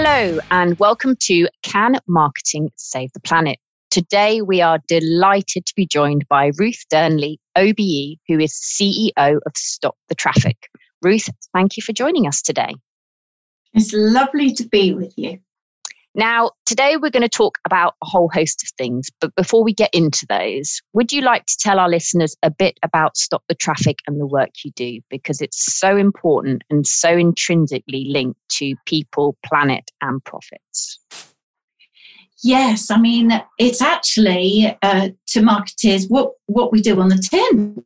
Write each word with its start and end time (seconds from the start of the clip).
Hello, 0.00 0.38
and 0.52 0.78
welcome 0.78 1.16
to 1.22 1.48
Can 1.64 1.98
Marketing 2.06 2.70
Save 2.76 3.12
the 3.14 3.20
Planet? 3.20 3.58
Today, 3.90 4.42
we 4.42 4.62
are 4.62 4.78
delighted 4.86 5.66
to 5.66 5.72
be 5.74 5.88
joined 5.88 6.24
by 6.28 6.52
Ruth 6.56 6.84
Dearnley, 6.88 7.38
OBE, 7.56 8.16
who 8.28 8.38
is 8.38 8.52
CEO 8.52 9.08
of 9.16 9.52
Stop 9.56 9.96
the 10.08 10.14
Traffik. 10.14 10.68
Ruth, 11.02 11.28
thank 11.52 11.76
you 11.76 11.82
for 11.82 11.92
joining 11.92 12.28
us 12.28 12.40
today. 12.40 12.76
It's 13.74 13.92
lovely 13.92 14.52
to 14.52 14.68
be 14.68 14.94
with 14.94 15.14
you. 15.16 15.40
Now, 16.18 16.50
today 16.66 16.96
we're 16.96 17.12
going 17.12 17.22
to 17.22 17.28
talk 17.28 17.58
about 17.64 17.94
a 18.02 18.06
whole 18.06 18.28
host 18.34 18.64
of 18.64 18.70
things, 18.76 19.08
but 19.20 19.32
before 19.36 19.62
we 19.62 19.72
get 19.72 19.90
into 19.94 20.26
those, 20.28 20.82
would 20.92 21.12
you 21.12 21.20
like 21.20 21.46
to 21.46 21.56
tell 21.60 21.78
our 21.78 21.88
listeners 21.88 22.34
a 22.42 22.50
bit 22.50 22.76
about 22.82 23.16
Stop 23.16 23.44
the 23.48 23.54
Traffik 23.54 24.00
and 24.08 24.20
the 24.20 24.26
work 24.26 24.50
you 24.64 24.72
do? 24.72 24.98
Because 25.10 25.40
it's 25.40 25.78
so 25.78 25.96
important 25.96 26.64
and 26.70 26.84
so 26.88 27.10
intrinsically 27.10 28.06
linked 28.08 28.40
to 28.54 28.74
people, 28.84 29.36
planet, 29.46 29.92
and 30.02 30.22
profits. 30.24 30.98
Yes, 32.42 32.90
I 32.90 32.98
mean 32.98 33.40
it's 33.60 33.80
actually 33.80 34.76
uh, 34.82 35.10
to 35.28 35.40
marketers 35.40 36.06
what 36.08 36.32
what 36.46 36.72
we 36.72 36.80
do 36.80 37.00
on 37.00 37.10
the 37.10 37.18
tin. 37.18 37.84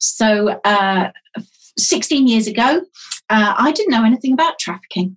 So, 0.00 0.58
uh, 0.64 1.10
16 1.78 2.26
years 2.26 2.48
ago, 2.48 2.82
uh, 3.28 3.54
I 3.56 3.70
didn't 3.70 3.92
know 3.92 4.04
anything 4.04 4.32
about 4.32 4.58
trafficking 4.58 5.16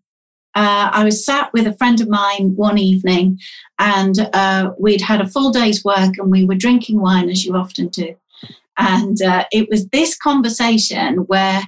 uh, 0.56 0.90
I 0.92 1.04
was 1.04 1.26
sat 1.26 1.52
with 1.54 1.68
a 1.68 1.74
friend 1.74 2.00
of 2.00 2.10
mine 2.10 2.56
one 2.56 2.78
evening, 2.78 3.40
and 3.80 4.30
uh, 4.34 4.72
we'd 4.80 5.02
had 5.02 5.22
a 5.22 5.28
full 5.28 5.52
day's 5.52 5.84
work, 5.84 6.18
and 6.18 6.32
we 6.32 6.46
were 6.46 6.56
drinking 6.56 7.02
wine 7.02 7.30
as 7.30 7.46
you 7.46 7.56
often 7.56 7.88
do. 7.88 8.16
And 8.78 9.22
uh, 9.22 9.46
it 9.52 9.70
was 9.70 9.88
this 9.90 10.18
conversation 10.18 11.18
where 11.28 11.62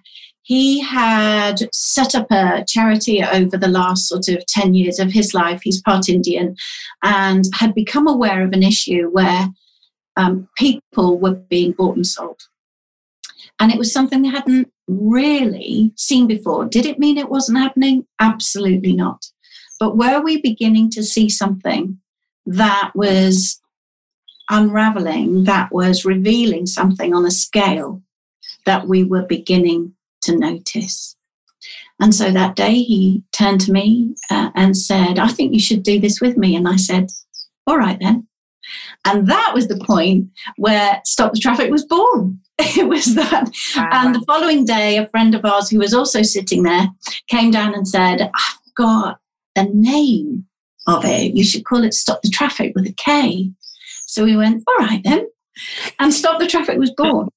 he 0.46 0.80
had 0.80 1.68
set 1.74 2.14
up 2.14 2.28
a 2.30 2.64
charity 2.68 3.24
over 3.24 3.58
the 3.58 3.68
last 3.68 4.08
sort 4.08 4.28
of 4.28 4.46
10 4.46 4.76
years 4.76 5.00
of 5.00 5.12
his 5.12 5.34
life. 5.34 5.62
He's 5.64 5.82
part 5.82 6.08
Indian 6.08 6.56
and 7.04 7.46
had 7.56 7.74
become 7.74 8.08
aware 8.08 8.44
of 8.44 8.52
an 8.54 8.62
issue 8.62 9.10
where 9.12 9.48
um, 10.18 10.48
people 10.56 11.20
were 11.20 11.34
being 11.34 11.72
bought 11.72 11.96
and 11.96 12.06
sold. 12.06 12.44
And 13.60 13.72
it 13.72 13.78
was 13.78 13.94
something 13.94 14.22
they 14.22 14.30
hadn't 14.30 14.72
really 14.88 15.94
seen 15.96 16.28
before. 16.28 16.66
Did 16.66 16.86
it 16.86 17.00
mean 17.00 17.18
it 17.18 17.30
wasn't 17.30 17.60
happening? 17.60 18.06
Absolutely 18.20 18.94
not. 18.94 19.26
But 19.80 19.98
were 19.98 20.22
we 20.22 20.42
beginning 20.42 20.90
to 20.92 21.04
see 21.04 21.30
something 21.30 22.00
that 22.46 22.92
was 22.96 23.60
unraveling, 24.50 25.46
that 25.46 25.72
was 25.72 26.06
revealing 26.06 26.66
something 26.66 27.14
on 27.14 27.26
a 27.26 27.32
scale 27.32 28.02
that 28.66 28.88
we 28.88 29.04
were 29.04 29.24
beginning 29.24 29.94
to 30.24 30.38
notice? 30.38 31.16
And 32.00 32.14
so 32.14 32.32
that 32.32 32.56
day 32.56 32.84
he 32.84 33.24
turned 33.32 33.62
to 33.62 33.72
me 33.72 34.16
uh, 34.30 34.52
and 34.54 34.78
said, 34.78 35.18
I 35.18 35.30
think 35.30 35.54
you 35.54 35.60
should 35.60 35.84
do 35.84 36.00
this 36.00 36.20
with 36.20 36.36
me. 36.38 36.56
And 36.56 36.68
I 36.68 36.76
said, 36.76 37.10
All 37.66 37.78
right 37.78 37.98
then. 38.00 38.28
And 39.06 39.28
that 39.28 39.52
was 39.54 39.68
the 39.68 39.84
point 39.86 40.30
where 40.58 41.02
Stop 41.06 41.34
the 41.34 41.40
Traffik 41.40 41.70
was 41.70 41.86
born. 41.86 42.40
It 42.78 42.88
was 42.88 43.16
that. 43.16 43.50
Wow. 43.76 43.90
And 43.92 44.16
the 44.16 44.24
following 44.26 44.66
day, 44.66 44.98
a 44.98 45.08
friend 45.08 45.34
of 45.36 45.46
ours 45.46 45.70
who 45.70 45.80
was 45.80 45.94
also 45.94 46.22
sitting 46.22 46.64
there 46.64 46.88
came 47.30 47.52
down 47.52 47.74
and 47.74 47.88
said, 47.88 48.22
I've 48.22 48.74
got 48.76 49.20
a 49.56 49.66
name 49.66 50.46
of 50.88 51.04
it. 51.06 51.36
You 51.36 51.44
should 51.44 51.66
call 51.66 51.84
it 51.84 51.94
Stop 51.94 52.22
the 52.22 52.30
Traffik 52.30 52.74
with 52.76 52.86
a 52.86 52.94
K. 52.94 53.52
So 54.08 54.24
we 54.24 54.36
went, 54.36 54.64
all 54.68 54.86
right 54.86 55.02
then. 55.04 55.28
And 56.00 56.14
Stop 56.14 56.40
the 56.40 56.46
Traffik 56.46 56.78
was 56.78 56.92
born. 56.92 57.30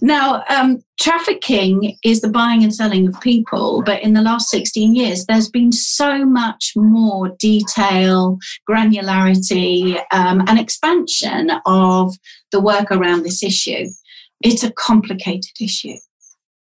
Now, 0.00 0.44
um, 0.48 0.82
trafficking 1.00 1.96
is 2.04 2.20
the 2.20 2.28
buying 2.28 2.62
and 2.62 2.74
selling 2.74 3.08
of 3.08 3.20
people, 3.20 3.82
but 3.84 4.02
in 4.02 4.14
the 4.14 4.22
last 4.22 4.48
16 4.50 4.94
years, 4.94 5.26
there's 5.26 5.50
been 5.50 5.72
so 5.72 6.24
much 6.24 6.72
more 6.76 7.30
detail, 7.38 8.38
granularity, 8.68 10.00
um, 10.12 10.44
and 10.46 10.58
expansion 10.58 11.50
of 11.66 12.14
the 12.52 12.60
work 12.60 12.90
around 12.90 13.24
this 13.24 13.42
issue. 13.42 13.86
It's 14.44 14.62
a 14.62 14.72
complicated 14.72 15.60
issue. 15.60 15.96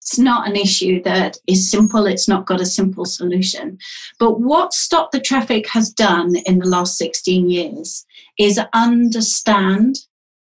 It's 0.02 0.18
not 0.18 0.47
an 0.47 0.56
issue 0.56 1.03
that 1.03 1.38
is 1.46 1.69
simple, 1.69 2.07
it's 2.07 2.28
not 2.28 2.47
got 2.47 2.59
a 2.59 2.66
simple 2.66 3.06
solution. 3.06 3.78
But 4.18 4.40
what 4.40 4.74
Stop 4.74 5.12
the 5.12 5.19
Traffik 5.19 5.68
has 5.68 5.91
done 5.91 6.35
in 6.47 6.58
the 6.58 6.68
last 6.68 6.97
16 6.97 7.47
years 7.47 8.06
is 8.40 8.59
understand 8.74 10.00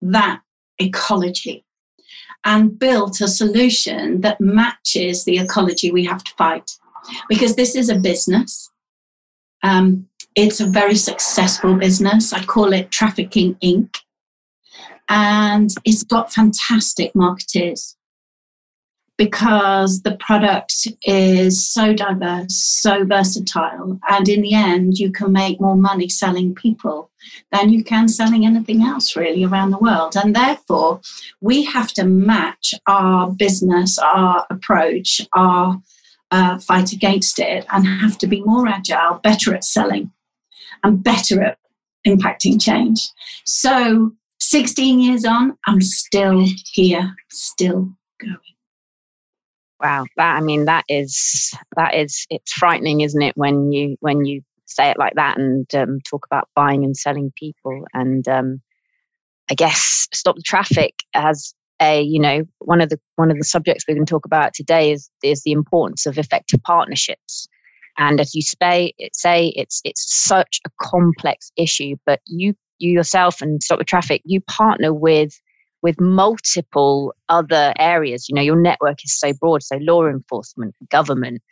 that 0.01 0.41
ecology 0.79 1.67
and 2.45 2.79
built 2.79 3.21
a 3.21 3.29
solution 3.29 4.23
that 4.23 4.41
matches 4.41 5.25
the 5.25 5.39
ecology 5.39 5.93
we 5.93 6.05
have 6.07 6.25
to 6.25 6.33
fight. 6.39 6.71
Because 7.29 7.57
this 7.57 7.77
is 7.77 7.91
a 7.91 7.99
business. 7.99 8.71
Um, 9.63 10.09
it's 10.35 10.61
a 10.61 10.67
very 10.67 10.97
successful 10.97 11.75
business. 11.75 12.33
I 12.33 12.43
call 12.43 12.73
it 12.73 12.91
Trafficking 12.91 13.57
Inc. 13.57 13.97
And 15.09 15.71
it's 15.85 16.03
got 16.03 16.33
fantastic 16.33 17.15
marketers 17.15 17.97
because 19.19 20.03
the 20.03 20.17
product 20.17 20.89
is 21.05 21.65
so 21.65 21.93
diverse, 21.93 22.57
so 22.57 23.05
versatile, 23.05 24.01
and 24.09 24.29
in 24.29 24.43
the 24.43 24.55
end, 24.55 24.99
you 24.99 25.13
can 25.13 25.33
make 25.33 25.61
more 25.61 25.77
money 25.77 26.09
selling 26.09 26.55
people 26.55 27.11
than 27.53 27.71
you 27.71 27.85
can 27.85 28.09
selling 28.09 28.45
anything 28.45 28.83
else 28.83 29.15
really 29.15 29.45
around 29.45 29.71
the 29.71 29.79
world. 29.79 30.17
And 30.17 30.35
therefore, 30.35 31.01
we 31.41 31.63
have 31.65 31.93
to 31.93 32.05
match 32.05 32.75
our 32.87 33.31
business, 33.31 33.99
our 33.99 34.47
approach, 34.51 35.21
our 35.35 35.81
uh, 36.31 36.59
fight 36.59 36.93
against 36.93 37.39
it, 37.39 37.67
and 37.71 37.87
have 37.87 38.19
to 38.19 38.27
be 38.27 38.43
more 38.43 38.67
agile, 38.67 39.21
better 39.23 39.55
at 39.55 39.65
selling, 39.65 40.11
and 40.83 41.05
better 41.05 41.43
at 41.43 41.59
impacting 42.07 42.61
change. 42.61 43.09
So, 43.45 44.13
16 44.53 45.01
years 45.01 45.25
on, 45.25 45.57
I'm 45.67 45.81
still 45.81 46.45
here, 46.75 47.17
still 47.31 47.89
going. 48.21 48.37
Wow, 49.81 50.05
that 50.19 50.37
I 50.37 50.43
mean 50.43 50.67
that 50.67 50.85
is 50.91 51.55
that 51.77 51.95
is 51.95 52.27
it's 52.29 52.53
frightening, 52.53 53.01
isn't 53.01 53.23
it? 53.23 53.35
When 53.35 53.73
you 53.73 53.97
when 54.01 54.27
you 54.27 54.43
say 54.67 54.91
it 54.91 54.99
like 54.99 55.15
that 55.15 55.39
and 55.39 55.75
um, 55.75 56.01
talk 56.07 56.27
about 56.27 56.51
buying 56.55 56.85
and 56.85 56.95
selling 56.95 57.33
people, 57.35 57.87
and 57.95 58.29
um, 58.29 58.61
I 59.51 59.55
guess 59.55 60.07
Stop 60.13 60.37
the 60.37 60.43
Traffik 60.43 61.01
as 61.15 61.55
a 61.81 62.03
you 62.03 62.21
know 62.21 62.45
one 62.59 62.83
of 62.83 62.91
the 62.91 63.01
one 63.17 63.31
of 63.31 63.39
the 63.39 63.45
subjects 63.45 63.87
we're 63.89 63.95
going 63.95 64.05
to 64.05 64.11
talk 64.11 64.27
about 64.27 64.53
today 64.53 64.93
is 64.93 65.09
is 65.23 65.43
the 65.45 65.53
importance 65.53 66.05
of 66.05 66.19
effective 66.19 66.63
partnerships. 66.63 67.49
And 67.97 68.21
as 68.21 68.35
you 68.35 68.43
say, 68.43 68.93
say 69.15 69.55
it's 69.57 69.81
it's 69.83 70.15
such 70.15 70.61
a 70.67 70.71
complex 70.79 71.53
issue, 71.57 71.97
but 72.05 72.21
you 72.27 72.55
you 72.83 72.93
yourself 72.93 73.41
and 73.41 73.63
Stop 73.63 73.79
the 73.79 73.85
Traffik, 73.85 74.21
you 74.25 74.41
partner 74.43 74.93
with 74.93 75.39
with 75.83 76.01
multiple 76.01 77.13
other 77.29 77.73
areas. 77.79 78.29
You 78.29 78.35
know, 78.37 78.43
your 78.43 78.61
network 78.61 79.05
is 79.05 79.19
so 79.19 79.33
broad, 79.35 79.63
so 79.63 79.77
law 79.79 80.07
enforcement, 80.07 80.75
government, 80.91 81.43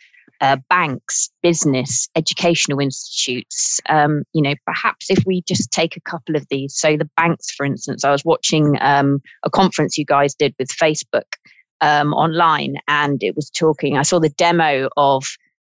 uh, 0.41 0.57
banks, 0.69 1.29
business, 1.43 2.09
educational 2.17 2.81
institutes. 2.81 3.81
Um, 3.89 4.23
you 4.33 4.43
know, 4.43 4.55
perhaps 4.67 5.11
if 5.11 5.25
we 5.27 5.43
just 5.47 5.71
take 5.73 5.97
a 5.97 6.01
couple 6.01 6.37
of 6.37 6.47
these. 6.49 6.75
So, 6.75 6.97
the 6.97 7.11
banks, 7.17 7.51
for 7.51 7.67
instance, 7.67 8.05
I 8.05 8.11
was 8.11 8.25
watching 8.25 8.77
um, 8.81 9.21
a 9.45 9.51
conference 9.51 9.99
you 9.99 10.05
guys 10.05 10.35
did 10.35 10.55
with 10.59 10.69
Facebook 10.69 11.37
um, 11.81 12.12
online, 12.15 12.77
and 12.89 13.23
it 13.23 13.37
was 13.37 13.51
talking. 13.51 13.97
I 13.97 14.03
saw 14.03 14.19
the 14.19 14.31
demo 14.31 14.89
of 14.97 15.25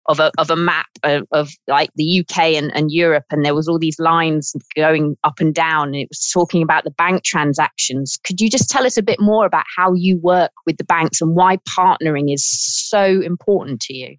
of 0.07 0.19
a, 0.19 0.31
of 0.37 0.49
a 0.49 0.55
map 0.55 0.87
of, 1.03 1.23
of, 1.31 1.51
like 1.67 1.89
the 1.95 2.19
UK 2.19 2.39
and, 2.53 2.75
and 2.75 2.91
Europe, 2.91 3.25
and 3.31 3.45
there 3.45 3.55
was 3.55 3.67
all 3.67 3.79
these 3.79 3.99
lines 3.99 4.53
going 4.75 5.15
up 5.23 5.39
and 5.39 5.53
down, 5.53 5.89
and 5.89 5.95
it 5.95 6.09
was 6.09 6.29
talking 6.33 6.61
about 6.61 6.83
the 6.83 6.91
bank 6.91 7.23
transactions. 7.23 8.19
Could 8.23 8.41
you 8.41 8.49
just 8.49 8.69
tell 8.69 8.85
us 8.85 8.97
a 8.97 9.03
bit 9.03 9.19
more 9.19 9.45
about 9.45 9.65
how 9.75 9.93
you 9.93 10.17
work 10.17 10.51
with 10.65 10.77
the 10.77 10.83
banks 10.83 11.21
and 11.21 11.35
why 11.35 11.57
partnering 11.69 12.33
is 12.33 12.45
so 12.45 13.21
important 13.21 13.81
to 13.81 13.93
you? 13.93 14.15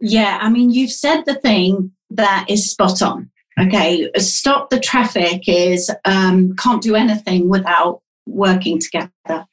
Yeah, 0.00 0.38
I 0.40 0.48
mean, 0.48 0.70
you've 0.70 0.92
said 0.92 1.22
the 1.22 1.34
thing 1.34 1.92
that 2.10 2.46
is 2.48 2.70
spot 2.70 3.02
on. 3.02 3.30
Okay, 3.58 4.10
Stop 4.16 4.70
the 4.70 4.78
Traffik 4.78 5.42
is 5.46 5.90
um, 6.06 6.54
can't 6.56 6.82
do 6.82 6.94
anything 6.94 7.48
without 7.48 8.00
working 8.26 8.78
together. 8.78 9.46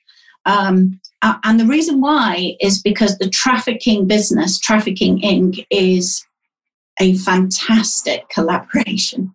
Um, 0.48 1.00
uh, 1.22 1.36
and 1.44 1.60
the 1.60 1.66
reason 1.66 2.00
why 2.00 2.56
is 2.60 2.82
because 2.82 3.18
the 3.18 3.30
trafficking 3.30 4.08
business, 4.08 4.60
Trafficking 4.60 5.22
Inc., 5.22 5.66
is 5.70 6.26
a 7.00 7.16
fantastic 7.18 8.28
collaboration. 8.30 9.34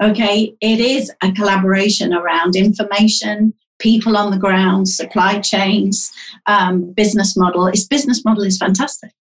Okay, 0.00 0.54
it 0.60 0.80
is 0.80 1.12
a 1.22 1.32
collaboration 1.32 2.12
around 2.14 2.56
information, 2.56 3.52
people 3.78 4.16
on 4.16 4.30
the 4.30 4.38
ground, 4.38 4.88
supply 4.88 5.40
chains, 5.40 6.10
um, 6.46 6.92
business 6.92 7.36
model. 7.36 7.66
Its 7.66 7.86
business 7.86 8.24
model 8.24 8.44
is 8.44 8.58
fantastic. 8.58 9.12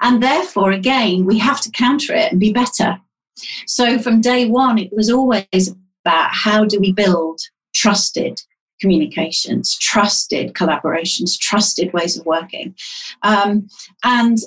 And 0.00 0.22
therefore, 0.22 0.72
again, 0.72 1.26
we 1.26 1.38
have 1.38 1.60
to 1.62 1.70
counter 1.70 2.14
it 2.14 2.32
and 2.32 2.40
be 2.40 2.52
better. 2.52 3.00
So 3.66 3.98
from 3.98 4.20
day 4.20 4.46
one, 4.46 4.78
it 4.78 4.92
was 4.92 5.10
always 5.10 5.74
about 6.04 6.30
how 6.32 6.64
do 6.64 6.80
we 6.80 6.92
build 6.92 7.40
trusted 7.74 8.40
communications, 8.80 9.76
trusted 9.78 10.54
collaborations, 10.54 11.38
trusted 11.38 11.92
ways 11.92 12.18
of 12.18 12.26
working. 12.26 12.74
Um, 13.22 13.68
and 14.04 14.38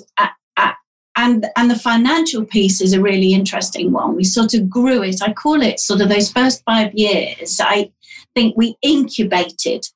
and 1.16 1.46
and 1.56 1.70
the 1.70 1.78
financial 1.78 2.44
piece 2.44 2.80
is 2.80 2.92
a 2.92 3.00
really 3.00 3.32
interesting 3.32 3.92
one. 3.92 4.16
We 4.16 4.24
sort 4.24 4.54
of 4.54 4.68
grew 4.68 5.02
it. 5.02 5.22
I 5.22 5.32
call 5.32 5.62
it 5.62 5.80
sort 5.80 6.00
of 6.00 6.08
those 6.08 6.32
first 6.32 6.62
five 6.64 6.92
years. 6.94 7.60
I 7.60 7.92
think 8.34 8.56
we 8.56 8.76
incubated, 8.82 9.86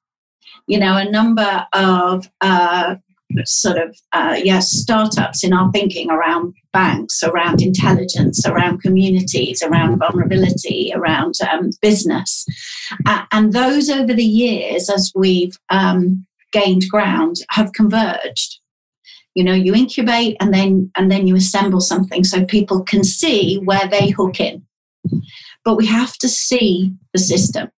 you 0.66 0.78
know, 0.78 0.96
a 0.96 1.10
number 1.10 1.66
of 1.72 2.30
uh, 2.40 2.96
sort 3.44 3.78
of 3.78 3.96
uh, 4.12 4.36
startups 4.60 5.44
in 5.44 5.52
our 5.52 5.70
thinking 5.72 6.10
around 6.10 6.54
banks, 6.72 7.22
around 7.22 7.60
intelligence, 7.62 8.46
around 8.46 8.80
communities, 8.80 9.62
around 9.62 9.98
vulnerability, 9.98 10.92
around 10.94 11.34
um, 11.50 11.70
business, 11.82 12.46
uh, 13.06 13.24
and 13.32 13.52
those 13.52 13.90
over 13.90 14.14
the 14.14 14.24
years, 14.24 14.88
as 14.88 15.12
we've 15.14 15.56
um, 15.70 16.26
gained 16.52 16.84
ground, 16.90 17.36
have 17.50 17.72
converged. 17.72 18.60
You 19.34 19.44
know 19.44 19.54
you 19.54 19.72
incubate 19.74 20.36
and 20.40 20.52
then 20.52 20.90
and 20.96 21.12
then 21.12 21.28
you 21.28 21.36
assemble 21.36 21.80
something 21.80 22.24
so 22.24 22.44
people 22.44 22.82
can 22.82 23.04
see 23.04 23.56
where 23.56 23.86
they 23.86 24.10
hook 24.10 24.40
in. 24.40 24.66
But 25.64 25.76
we 25.76 25.86
have 25.86 26.14
to 26.18 26.28
see 26.28 26.92
the 27.12 27.20
system 27.20 27.70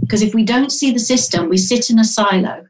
because 0.00 0.22
if 0.22 0.34
we 0.34 0.42
don't 0.42 0.72
see 0.72 0.90
the 0.90 0.98
system 0.98 1.48
we 1.48 1.56
sit 1.56 1.88
in 1.88 2.00
a 2.00 2.04
silo 2.04 2.64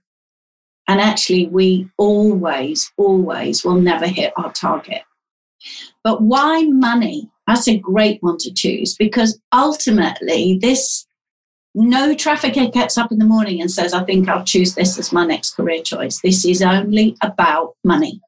and 0.88 1.00
actually 1.00 1.46
we 1.48 1.88
always 1.96 2.92
always 2.96 3.64
will 3.64 3.80
never 3.80 4.06
hit 4.06 4.32
our 4.36 4.52
target 4.52 5.02
but 6.02 6.22
why 6.22 6.64
money 6.64 7.30
that's 7.46 7.68
a 7.68 7.78
great 7.78 8.22
one 8.22 8.38
to 8.38 8.52
choose 8.52 8.94
because 8.94 9.40
ultimately 9.52 10.58
this 10.60 11.06
no 11.74 12.14
trafficker 12.14 12.68
gets 12.68 12.96
up 12.96 13.10
in 13.10 13.18
the 13.18 13.24
morning 13.24 13.60
and 13.60 13.70
says, 13.70 13.92
I 13.92 14.04
think 14.04 14.28
I'll 14.28 14.44
choose 14.44 14.74
this 14.74 14.98
as 14.98 15.12
my 15.12 15.26
next 15.26 15.54
career 15.54 15.82
choice. 15.82 16.20
This 16.20 16.44
is 16.44 16.62
only 16.62 17.16
about 17.20 17.74
money. 17.82 18.20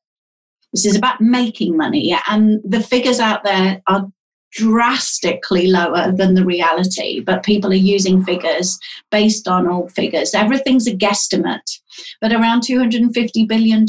This 0.73 0.85
is 0.85 0.97
about 0.97 1.21
making 1.21 1.77
money. 1.77 2.17
And 2.29 2.61
the 2.65 2.81
figures 2.81 3.21
out 3.21 3.45
there 3.45 3.81
are 3.87 4.11
drastically 4.53 5.67
lower 5.67 6.13
than 6.13 6.35
the 6.35 6.45
reality, 6.45 7.21
but 7.21 7.43
people 7.43 7.71
are 7.71 7.75
using 7.75 8.25
figures 8.25 8.79
based 9.11 9.49
on 9.49 9.69
old 9.69 9.93
figures. 9.93 10.35
Everything's 10.35 10.87
a 10.87 10.97
guesstimate, 10.97 11.81
but 12.21 12.33
around 12.33 12.63
$250 12.63 13.47
billion 13.49 13.87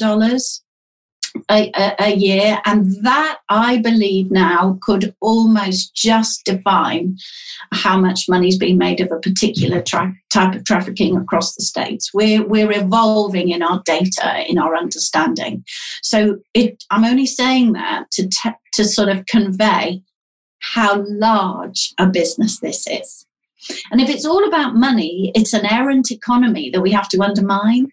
a, 1.50 1.72
a, 1.76 1.96
a, 2.00 2.16
year. 2.16 2.60
And 2.66 3.04
that, 3.04 3.40
I 3.50 3.78
believe, 3.78 4.32
now 4.32 4.78
could 4.82 5.16
almost 5.22 5.94
just 5.96 6.46
define 6.46 7.18
how 7.72 8.00
much 8.00 8.26
money 8.30 8.48
is 8.48 8.58
being 8.58 8.78
made 8.78 9.02
of 9.02 9.12
a 9.12 9.20
particular 9.20 9.82
tra- 9.82 10.14
type 10.32 10.56
of 10.56 10.64
trafficking 10.66 11.18
across 11.18 11.56
the 11.56 11.64
states. 11.64 12.14
We're, 12.14 12.46
we're 12.46 12.72
evolving 12.72 13.50
in 13.50 13.62
our 13.62 13.82
data, 13.86 14.50
in 14.50 14.58
our 14.58 14.76
understanding. 14.76 15.64
So 16.02 16.40
it, 16.54 16.84
I'm 16.90 17.06
only 17.06 17.26
saying 17.26 17.74
that 17.74 18.10
to, 18.12 18.28
te- 18.28 18.50
to 18.74 18.86
sort 18.86 19.10
of 19.10 19.26
convey 19.26 20.02
how 20.74 21.04
large 21.08 21.94
a 21.98 22.08
business 22.08 22.60
this 22.60 22.88
is. 22.88 23.26
And 23.92 24.00
if 24.00 24.10
it's 24.10 24.26
all 24.26 24.48
about 24.48 24.76
money, 24.76 25.32
it's 25.36 25.54
an 25.54 25.66
errant 25.66 26.12
economy 26.12 26.70
that 26.70 26.82
we 26.82 26.92
have 26.92 27.10
to 27.10 27.22
undermine. 27.22 27.92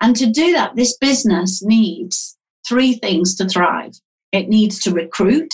And 0.00 0.14
to 0.16 0.26
do 0.26 0.52
that, 0.52 0.76
this 0.76 0.96
business 0.96 1.62
needs 1.62 2.36
three 2.66 2.94
things 2.94 3.34
to 3.36 3.48
thrive 3.48 3.94
it 4.32 4.48
needs 4.48 4.78
to 4.80 4.92
recruit, 4.92 5.52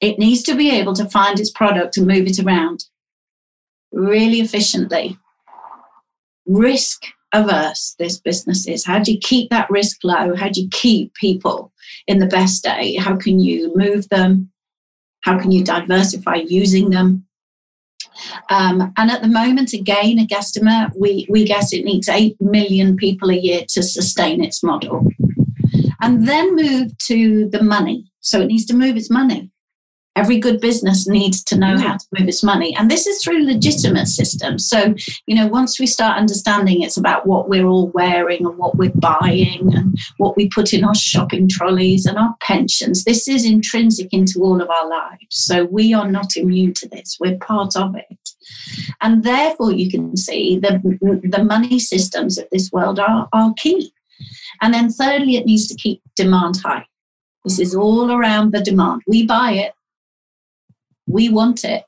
it 0.00 0.18
needs 0.18 0.42
to 0.44 0.54
be 0.54 0.70
able 0.70 0.94
to 0.94 1.08
find 1.08 1.38
its 1.38 1.50
product 1.50 1.96
and 1.96 2.06
move 2.06 2.26
it 2.26 2.38
around 2.38 2.84
really 3.92 4.40
efficiently. 4.40 5.18
Risk 6.46 7.02
averse, 7.32 7.94
this 7.98 8.18
business 8.18 8.66
is. 8.66 8.84
How 8.84 8.98
do 8.98 9.12
you 9.12 9.18
keep 9.18 9.50
that 9.50 9.70
risk 9.70 9.98
low? 10.04 10.34
How 10.34 10.48
do 10.48 10.62
you 10.62 10.68
keep 10.70 11.14
people 11.14 11.72
in 12.06 12.18
the 12.18 12.26
best 12.26 12.56
state? 12.56 12.98
How 12.98 13.16
can 13.16 13.40
you 13.40 13.72
move 13.76 14.08
them? 14.08 14.50
How 15.22 15.38
can 15.38 15.50
you 15.50 15.62
diversify 15.64 16.42
using 16.46 16.90
them? 16.90 17.26
Um, 18.50 18.92
and 18.96 19.10
at 19.10 19.22
the 19.22 19.28
moment, 19.28 19.72
again, 19.72 20.18
a 20.18 20.26
guesstimate, 20.26 20.92
we, 20.98 21.26
we 21.30 21.44
guess 21.44 21.72
it 21.72 21.84
needs 21.84 22.08
8 22.08 22.36
million 22.40 22.96
people 22.96 23.30
a 23.30 23.36
year 23.36 23.62
to 23.68 23.82
sustain 23.82 24.42
its 24.42 24.62
model 24.62 25.06
and 26.00 26.26
then 26.26 26.56
move 26.56 26.96
to 26.98 27.48
the 27.50 27.62
money. 27.62 28.10
So 28.20 28.40
it 28.40 28.46
needs 28.46 28.66
to 28.66 28.76
move 28.76 28.96
its 28.96 29.10
money. 29.10 29.49
Every 30.20 30.38
good 30.38 30.60
business 30.60 31.08
needs 31.08 31.42
to 31.44 31.56
know 31.56 31.74
mm-hmm. 31.74 31.86
how 31.86 31.96
to 31.96 32.06
move 32.18 32.28
its 32.28 32.42
money. 32.42 32.76
And 32.76 32.90
this 32.90 33.06
is 33.06 33.22
through 33.22 33.46
legitimate 33.46 34.06
systems. 34.06 34.68
So, 34.68 34.94
you 35.26 35.34
know, 35.34 35.46
once 35.46 35.80
we 35.80 35.86
start 35.86 36.18
understanding 36.18 36.82
it's 36.82 36.98
about 36.98 37.26
what 37.26 37.48
we're 37.48 37.66
all 37.66 37.88
wearing 37.88 38.44
and 38.44 38.58
what 38.58 38.76
we're 38.76 38.92
buying 38.94 39.74
and 39.74 39.96
what 40.18 40.36
we 40.36 40.48
put 40.48 40.74
in 40.74 40.84
our 40.84 40.94
shopping 40.94 41.48
trolleys 41.48 42.04
and 42.04 42.18
our 42.18 42.34
pensions, 42.40 43.04
this 43.04 43.28
is 43.28 43.46
intrinsic 43.46 44.12
into 44.12 44.40
all 44.42 44.60
of 44.60 44.68
our 44.68 44.88
lives. 44.88 45.24
So 45.30 45.64
we 45.64 45.94
are 45.94 46.10
not 46.10 46.36
immune 46.36 46.74
to 46.74 46.88
this, 46.88 47.16
we're 47.18 47.38
part 47.38 47.74
of 47.74 47.96
it. 47.96 48.18
And 49.00 49.24
therefore, 49.24 49.72
you 49.72 49.90
can 49.90 50.16
see 50.16 50.58
the, 50.58 50.80
the 51.22 51.44
money 51.44 51.78
systems 51.78 52.36
of 52.36 52.46
this 52.52 52.70
world 52.72 53.00
are, 53.00 53.26
are 53.32 53.54
key. 53.56 53.92
And 54.60 54.74
then 54.74 54.90
thirdly, 54.90 55.36
it 55.36 55.46
needs 55.46 55.66
to 55.68 55.74
keep 55.76 56.02
demand 56.14 56.60
high. 56.62 56.86
This 57.44 57.58
is 57.58 57.74
all 57.74 58.12
around 58.12 58.52
the 58.52 58.60
demand. 58.60 59.00
We 59.06 59.24
buy 59.24 59.52
it, 59.52 59.72
we 61.10 61.28
want 61.28 61.64
it. 61.64 61.84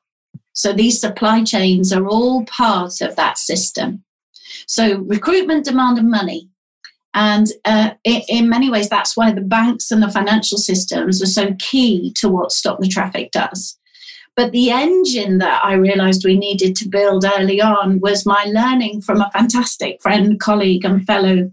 So 0.52 0.72
these 0.72 1.00
supply 1.00 1.44
chains 1.44 1.92
are 1.92 2.06
all 2.06 2.44
part 2.44 3.00
of 3.00 3.16
that 3.16 3.38
system. 3.38 4.04
So 4.66 4.98
recruitment, 4.98 5.64
demand, 5.64 5.98
and 5.98 6.10
money. 6.10 6.48
And 7.14 7.48
uh, 7.64 7.90
in, 8.04 8.48
many 8.48 8.70
ways, 8.70 8.88
that's 8.88 9.16
why 9.16 9.32
the 9.32 9.42
banks 9.42 9.90
and 9.90 10.02
the 10.02 10.10
financial 10.10 10.58
systems 10.58 11.22
are 11.22 11.26
so 11.26 11.54
key 11.58 12.12
to 12.16 12.28
what 12.28 12.52
Stop 12.52 12.80
the 12.80 12.88
Traffik 12.88 13.30
does. 13.32 13.78
But 14.34 14.52
the 14.52 14.70
engine 14.70 15.38
that 15.38 15.62
I 15.62 15.74
realized 15.74 16.24
we 16.24 16.38
needed 16.38 16.74
to 16.76 16.88
build 16.88 17.24
early 17.24 17.60
on 17.60 18.00
was 18.00 18.24
my 18.24 18.44
learning 18.46 19.02
from 19.02 19.20
a 19.20 19.30
fantastic 19.30 20.00
friend, 20.00 20.40
colleague, 20.40 20.86
and 20.86 21.04
fellow 21.04 21.50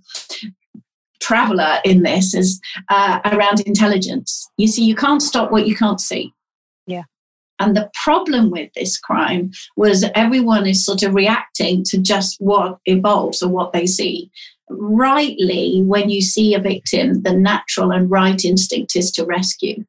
traveler 1.20 1.80
in 1.84 2.04
this 2.04 2.34
is 2.34 2.62
uh, 2.90 3.20
around 3.26 3.60
intelligence. 3.62 4.50
You 4.56 4.68
see, 4.68 4.86
you 4.86 4.96
can't 4.96 5.22
stop 5.22 5.52
what 5.52 5.68
you 5.68 5.76
can't 5.76 6.00
see. 6.00 6.34
Yeah. 6.88 7.04
And 7.60 7.76
the 7.76 7.90
problem 8.04 8.50
with 8.50 8.74
this 8.74 8.98
crime 8.98 9.52
was 9.76 10.06
everyone 10.16 10.66
is 10.66 10.86
sort 10.86 11.04
of 11.04 11.14
reacting 11.14 11.84
to 11.86 11.98
just 11.98 12.38
what 12.40 12.80
evolves 12.86 13.42
or 13.42 13.50
what 13.50 13.74
they 13.74 13.86
see. 13.86 14.32
Rightly, 14.70 15.82
when 15.84 16.10
you 16.10 16.22
see 16.22 16.54
a 16.54 16.60
victim, 16.60 17.24
the 17.24 17.34
natural 17.34 17.92
and 17.92 18.10
right 18.10 18.44
instinct 18.46 18.96
is 18.96 19.12
to 19.14 19.26
rescue. 19.26 19.84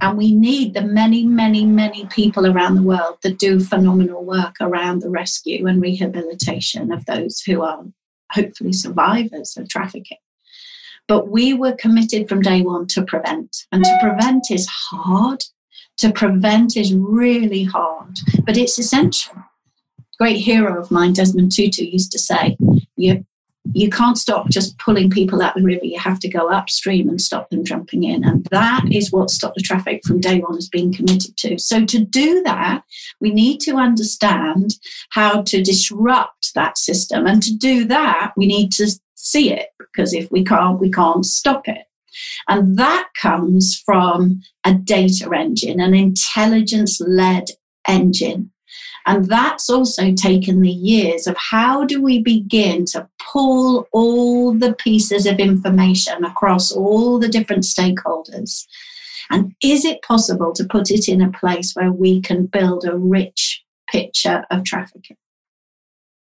And 0.00 0.16
we 0.16 0.34
need 0.34 0.74
the 0.74 0.82
many, 0.82 1.24
many, 1.24 1.64
many 1.64 2.06
people 2.06 2.46
around 2.46 2.74
the 2.74 2.82
world 2.82 3.18
that 3.22 3.38
do 3.38 3.60
phenomenal 3.60 4.24
work 4.24 4.56
around 4.60 5.00
the 5.00 5.10
rescue 5.10 5.66
and 5.66 5.80
rehabilitation 5.80 6.92
of 6.92 7.04
those 7.06 7.40
who 7.40 7.62
are 7.62 7.84
hopefully 8.32 8.72
survivors 8.72 9.56
of 9.56 9.68
trafficking. 9.68 10.18
But 11.08 11.28
we 11.28 11.54
were 11.54 11.72
committed 11.72 12.28
from 12.28 12.42
day 12.42 12.62
one 12.62 12.86
to 12.88 13.02
prevent. 13.02 13.66
And 13.72 13.84
to 13.84 13.98
prevent 14.00 14.50
is 14.50 14.68
hard. 14.68 15.42
To 16.00 16.10
prevent 16.10 16.78
is 16.78 16.94
really 16.94 17.62
hard, 17.62 18.18
but 18.46 18.56
it's 18.56 18.78
essential. 18.78 19.34
Great 20.18 20.38
hero 20.38 20.80
of 20.80 20.90
mine, 20.90 21.12
Desmond 21.12 21.52
Tutu, 21.52 21.84
used 21.84 22.10
to 22.12 22.18
say, 22.18 22.56
you, 22.96 23.26
you 23.74 23.90
can't 23.90 24.16
stop 24.16 24.48
just 24.48 24.78
pulling 24.78 25.10
people 25.10 25.42
out 25.42 25.54
the 25.54 25.62
river. 25.62 25.84
You 25.84 25.98
have 25.98 26.18
to 26.20 26.28
go 26.28 26.48
upstream 26.48 27.06
and 27.10 27.20
stop 27.20 27.50
them 27.50 27.66
jumping 27.66 28.04
in. 28.04 28.24
And 28.24 28.46
that 28.46 28.84
is 28.90 29.12
what 29.12 29.28
Stop 29.28 29.54
the 29.54 29.62
Traffik 29.62 30.00
from 30.06 30.20
day 30.20 30.40
one 30.40 30.54
has 30.54 30.70
been 30.70 30.90
committed 30.90 31.36
to. 31.36 31.58
So, 31.58 31.84
to 31.84 32.02
do 32.02 32.42
that, 32.44 32.82
we 33.20 33.30
need 33.30 33.60
to 33.60 33.76
understand 33.76 34.76
how 35.10 35.42
to 35.42 35.62
disrupt 35.62 36.54
that 36.54 36.78
system. 36.78 37.26
And 37.26 37.42
to 37.42 37.54
do 37.54 37.84
that, 37.88 38.32
we 38.38 38.46
need 38.46 38.72
to 38.72 38.90
see 39.16 39.52
it 39.52 39.68
because 39.78 40.14
if 40.14 40.30
we 40.30 40.44
can't, 40.44 40.80
we 40.80 40.90
can't 40.90 41.26
stop 41.26 41.68
it. 41.68 41.84
And 42.48 42.76
that 42.78 43.08
comes 43.20 43.80
from 43.84 44.40
a 44.64 44.74
data 44.74 45.30
engine, 45.34 45.80
an 45.80 45.94
intelligence 45.94 47.00
led 47.00 47.46
engine. 47.88 48.50
And 49.06 49.26
that's 49.26 49.70
also 49.70 50.12
taken 50.12 50.60
the 50.60 50.70
years 50.70 51.26
of 51.26 51.36
how 51.36 51.84
do 51.84 52.02
we 52.02 52.22
begin 52.22 52.84
to 52.86 53.08
pull 53.32 53.88
all 53.92 54.52
the 54.52 54.74
pieces 54.74 55.26
of 55.26 55.38
information 55.38 56.24
across 56.24 56.70
all 56.70 57.18
the 57.18 57.28
different 57.28 57.64
stakeholders? 57.64 58.66
And 59.30 59.54
is 59.62 59.84
it 59.84 60.02
possible 60.02 60.52
to 60.52 60.64
put 60.64 60.90
it 60.90 61.08
in 61.08 61.22
a 61.22 61.32
place 61.32 61.72
where 61.74 61.92
we 61.92 62.20
can 62.20 62.46
build 62.46 62.84
a 62.84 62.96
rich 62.96 63.64
picture 63.88 64.44
of 64.50 64.64
trafficking? 64.64 65.16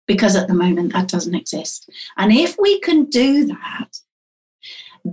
because 0.07 0.35
at 0.35 0.47
the 0.47 0.53
moment 0.53 0.93
that 0.93 1.07
doesn't 1.07 1.35
exist. 1.35 1.89
And 2.17 2.31
if 2.31 2.55
we 2.59 2.79
can 2.81 3.05
do 3.05 3.45
that, 3.47 3.97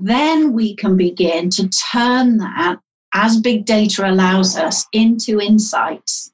then 0.01 0.53
we 0.53 0.75
can 0.75 0.97
begin 0.97 1.51
to 1.51 1.69
turn 1.93 2.39
that 2.39 2.79
as 3.15 3.39
big 3.41 3.67
data 3.67 4.09
allows 4.09 4.57
us 4.57 4.87
into 4.93 5.39
insights 5.39 6.33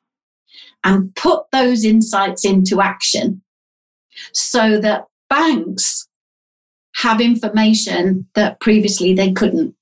and 0.85 1.15
put 1.17 1.45
those 1.51 1.85
insights 1.85 2.45
into 2.45 2.81
action 2.81 3.43
so 4.33 4.81
that 4.81 5.07
banks 5.29 6.09
have 6.97 7.21
information 7.21 8.27
that 8.35 8.61
previously 8.61 9.13
they 9.13 9.33
couldn't. 9.33 9.75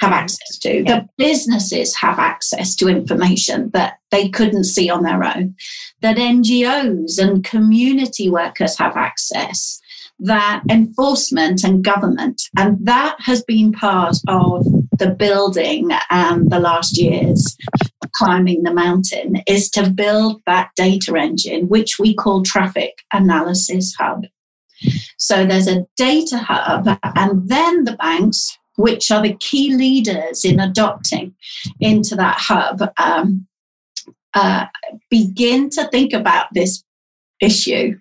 have 0.00 0.12
access 0.12 0.56
to, 0.60 0.76
yeah. 0.76 0.82
that 0.84 1.08
businesses 1.16 1.96
have 1.96 2.20
access 2.20 2.76
to 2.76 2.86
information 2.86 3.68
that 3.72 3.98
they 4.12 4.28
couldn't 4.28 4.62
see 4.62 4.88
on 4.88 5.02
their 5.02 5.24
own, 5.24 5.56
that 6.02 6.16
NGOs 6.16 7.18
and 7.18 7.42
community 7.42 8.30
workers 8.30 8.78
have 8.78 8.96
access, 8.96 9.80
that 10.20 10.62
enforcement 10.68 11.64
and 11.64 11.84
government, 11.84 12.42
and 12.56 12.78
that 12.84 13.16
has 13.20 13.42
been 13.44 13.72
part 13.72 14.16
of 14.26 14.64
the 14.98 15.10
building 15.10 15.90
and 16.10 16.50
the 16.50 16.58
last 16.58 16.98
years 16.98 17.56
climbing 18.14 18.62
the 18.62 18.74
mountain 18.74 19.36
is 19.46 19.70
to 19.70 19.90
build 19.90 20.42
that 20.46 20.70
data 20.76 21.14
engine, 21.16 21.68
which 21.68 21.98
we 21.98 22.14
call 22.14 22.42
Traffik 22.42 22.92
Analysis 23.12 23.94
Hub. 23.98 24.24
So 25.18 25.44
there's 25.44 25.68
a 25.68 25.86
data 25.96 26.38
hub, 26.38 26.98
and 27.02 27.48
then 27.48 27.84
the 27.84 27.96
banks 27.96 28.58
which 28.76 29.10
are 29.10 29.22
the 29.22 29.34
key 29.34 29.74
leaders 29.74 30.44
in 30.44 30.60
adopting 30.60 31.34
into 31.80 32.14
that 32.14 32.36
hub, 32.38 32.80
um, 32.96 33.46
uh, 34.34 34.66
begin 35.10 35.68
to 35.70 35.88
think 35.88 36.12
about 36.12 36.46
this 36.54 36.84
issue 37.40 37.98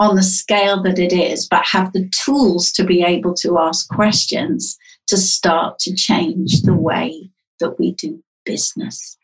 on 0.00 0.16
the 0.16 0.22
scale 0.22 0.82
that 0.82 0.98
it 0.98 1.12
is, 1.12 1.46
but 1.46 1.64
have 1.66 1.92
the 1.92 2.08
tools 2.08 2.72
to 2.72 2.84
be 2.84 3.02
able 3.02 3.34
to 3.34 3.58
ask 3.58 3.86
questions 3.90 4.76
to 5.06 5.18
start 5.18 5.78
to 5.78 5.94
change 5.94 6.62
the 6.62 6.74
way 6.74 7.30
that 7.60 7.78
we 7.78 7.92
do 7.92 8.22
business. 8.46 9.18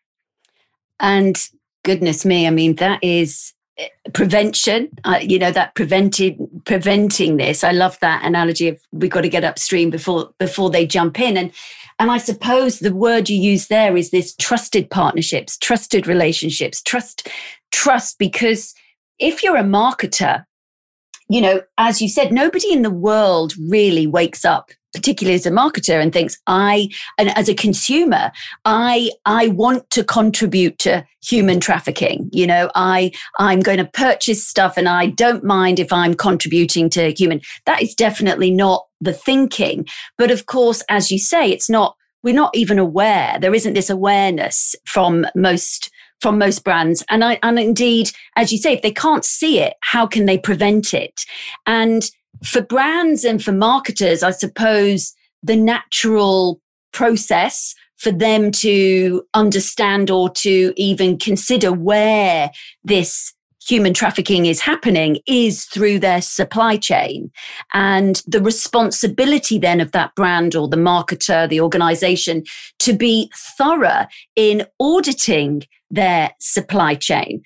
And 1.00 1.48
goodness 1.82 2.26
me, 2.26 2.46
I 2.46 2.50
mean, 2.50 2.76
that 2.76 3.02
is 3.02 3.54
prevention 4.14 4.88
uh, 5.04 5.18
you 5.20 5.38
know 5.38 5.50
that 5.50 5.74
prevented 5.74 6.34
preventing 6.64 7.36
this 7.36 7.62
i 7.62 7.72
love 7.72 7.98
that 8.00 8.24
analogy 8.24 8.68
of 8.68 8.80
we've 8.90 9.10
got 9.10 9.20
to 9.20 9.28
get 9.28 9.44
upstream 9.44 9.90
before 9.90 10.30
before 10.38 10.70
they 10.70 10.86
jump 10.86 11.20
in 11.20 11.36
and 11.36 11.52
and 11.98 12.10
i 12.10 12.16
suppose 12.16 12.78
the 12.78 12.94
word 12.94 13.28
you 13.28 13.38
use 13.38 13.66
there 13.66 13.94
is 13.94 14.12
this 14.12 14.34
trusted 14.36 14.88
partnerships 14.88 15.58
trusted 15.58 16.06
relationships 16.06 16.80
trust 16.80 17.28
trust 17.70 18.18
because 18.18 18.74
if 19.18 19.42
you're 19.42 19.58
a 19.58 19.62
marketer 19.62 20.46
you 21.28 21.40
know 21.40 21.60
as 21.78 22.00
you 22.00 22.08
said 22.08 22.32
nobody 22.32 22.72
in 22.72 22.82
the 22.82 22.90
world 22.90 23.54
really 23.68 24.06
wakes 24.06 24.44
up 24.44 24.70
particularly 24.94 25.34
as 25.34 25.44
a 25.44 25.50
marketer 25.50 26.00
and 26.00 26.12
thinks 26.12 26.38
i 26.46 26.88
and 27.18 27.36
as 27.36 27.48
a 27.48 27.54
consumer 27.54 28.30
i 28.64 29.10
i 29.26 29.48
want 29.48 29.88
to 29.90 30.02
contribute 30.02 30.78
to 30.78 31.04
human 31.22 31.58
trafficking. 31.58 32.30
You 32.32 32.46
know 32.46 32.70
i 32.74 33.10
i'm 33.38 33.60
going 33.60 33.78
to 33.78 33.84
purchase 33.84 34.46
stuff 34.46 34.76
and 34.76 34.88
i 34.88 35.06
don't 35.06 35.44
mind 35.44 35.80
if 35.80 35.92
i'm 35.92 36.14
contributing 36.14 36.88
to 36.90 37.12
human. 37.12 37.40
That 37.66 37.82
is 37.82 37.94
definitely 37.94 38.50
not 38.50 38.86
the 39.00 39.12
thinking. 39.12 39.86
But 40.16 40.30
of 40.30 40.46
course 40.46 40.82
as 40.88 41.10
you 41.10 41.18
say 41.18 41.50
it's 41.50 41.68
not 41.68 41.96
we're 42.22 42.34
not 42.34 42.56
even 42.56 42.78
aware. 42.78 43.38
There 43.40 43.54
isn't 43.54 43.74
this 43.74 43.90
awareness 43.90 44.74
from 44.84 45.26
most 45.36 45.90
from 46.20 46.38
most 46.38 46.64
brands. 46.64 47.04
And 47.10 47.24
I, 47.24 47.38
and 47.42 47.58
indeed 47.58 48.10
as 48.36 48.52
you 48.52 48.58
say 48.58 48.72
if 48.74 48.82
they 48.82 48.92
can't 48.92 49.24
see 49.24 49.60
it 49.60 49.74
how 49.82 50.06
can 50.06 50.26
they 50.26 50.38
prevent 50.38 50.94
it? 50.94 51.22
And 51.66 52.08
for 52.44 52.60
brands 52.62 53.24
and 53.24 53.42
for 53.42 53.52
marketers, 53.52 54.22
I 54.22 54.30
suppose 54.30 55.14
the 55.42 55.56
natural 55.56 56.60
process 56.92 57.74
for 57.96 58.12
them 58.12 58.50
to 58.50 59.22
understand 59.34 60.10
or 60.10 60.28
to 60.30 60.72
even 60.76 61.18
consider 61.18 61.72
where 61.72 62.50
this 62.84 63.32
human 63.66 63.92
trafficking 63.92 64.46
is 64.46 64.60
happening 64.60 65.18
is 65.26 65.64
through 65.64 65.98
their 65.98 66.22
supply 66.22 66.76
chain. 66.76 67.30
And 67.74 68.22
the 68.26 68.42
responsibility 68.42 69.58
then 69.58 69.80
of 69.80 69.92
that 69.92 70.14
brand 70.14 70.54
or 70.54 70.68
the 70.68 70.76
marketer, 70.76 71.48
the 71.48 71.60
organization 71.60 72.44
to 72.80 72.92
be 72.92 73.30
thorough 73.58 74.06
in 74.36 74.66
auditing 74.80 75.62
their 75.90 76.30
supply 76.38 76.94
chain 76.94 77.42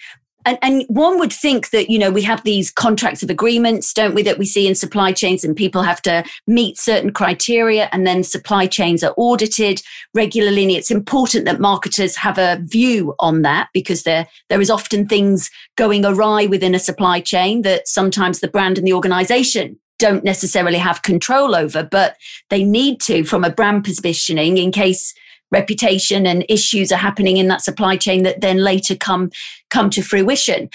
and, 0.46 0.58
and 0.62 0.84
one 0.88 1.18
would 1.18 1.32
think 1.32 1.70
that, 1.70 1.90
you 1.90 1.98
know, 1.98 2.10
we 2.10 2.22
have 2.22 2.42
these 2.44 2.70
contracts 2.70 3.22
of 3.22 3.30
agreements, 3.30 3.92
don't 3.92 4.14
we, 4.14 4.22
that 4.22 4.38
we 4.38 4.46
see 4.46 4.66
in 4.66 4.74
supply 4.74 5.12
chains 5.12 5.44
and 5.44 5.54
people 5.54 5.82
have 5.82 6.00
to 6.02 6.24
meet 6.46 6.78
certain 6.78 7.12
criteria 7.12 7.88
and 7.92 8.06
then 8.06 8.22
supply 8.22 8.66
chains 8.66 9.04
are 9.04 9.14
audited 9.16 9.82
regularly. 10.14 10.62
And 10.62 10.72
it's 10.72 10.90
important 10.90 11.44
that 11.44 11.60
marketers 11.60 12.16
have 12.16 12.38
a 12.38 12.60
view 12.62 13.14
on 13.18 13.42
that 13.42 13.68
because 13.74 14.04
there, 14.04 14.26
there 14.48 14.60
is 14.60 14.70
often 14.70 15.06
things 15.06 15.50
going 15.76 16.04
awry 16.04 16.46
within 16.46 16.74
a 16.74 16.78
supply 16.78 17.20
chain 17.20 17.62
that 17.62 17.86
sometimes 17.86 18.40
the 18.40 18.48
brand 18.48 18.78
and 18.78 18.86
the 18.86 18.94
organization 18.94 19.78
don't 19.98 20.24
necessarily 20.24 20.78
have 20.78 21.02
control 21.02 21.54
over, 21.54 21.84
but 21.84 22.16
they 22.48 22.64
need 22.64 23.00
to 23.02 23.22
from 23.22 23.44
a 23.44 23.50
brand 23.50 23.84
positioning 23.84 24.56
in 24.56 24.72
case 24.72 25.14
reputation 25.50 26.26
and 26.26 26.44
issues 26.48 26.92
are 26.92 26.96
happening 26.96 27.36
in 27.36 27.48
that 27.48 27.62
supply 27.62 27.96
chain 27.96 28.22
that 28.22 28.40
then 28.40 28.58
later 28.58 28.94
come 28.94 29.30
come 29.70 29.90
to 29.90 30.02
fruition. 30.02 30.68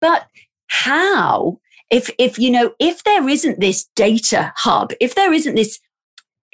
But 0.00 0.26
how 0.68 1.58
if 1.90 2.10
if 2.18 2.38
you 2.38 2.50
know 2.50 2.72
if 2.78 3.04
there 3.04 3.28
isn't 3.28 3.60
this 3.60 3.88
data 3.94 4.52
hub 4.56 4.92
if 5.00 5.14
there 5.14 5.32
isn't 5.32 5.54
this 5.54 5.78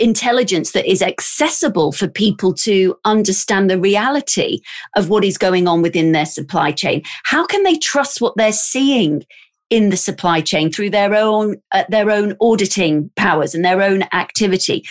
intelligence 0.00 0.72
that 0.72 0.88
is 0.88 1.02
accessible 1.02 1.90
for 1.90 2.06
people 2.06 2.54
to 2.54 2.96
understand 3.04 3.68
the 3.68 3.80
reality 3.80 4.60
of 4.96 5.08
what 5.08 5.24
is 5.24 5.36
going 5.36 5.66
on 5.66 5.82
within 5.82 6.12
their 6.12 6.26
supply 6.26 6.70
chain 6.70 7.02
how 7.24 7.44
can 7.44 7.64
they 7.64 7.76
trust 7.76 8.20
what 8.20 8.36
they're 8.36 8.52
seeing 8.52 9.24
in 9.70 9.90
the 9.90 9.96
supply 9.96 10.40
chain 10.40 10.70
through 10.72 10.90
their 10.90 11.14
own 11.14 11.56
uh, 11.72 11.84
their 11.88 12.10
own 12.10 12.36
auditing 12.40 13.10
powers 13.16 13.54
and 13.54 13.64
their 13.64 13.82
own 13.82 14.02
activity? 14.12 14.84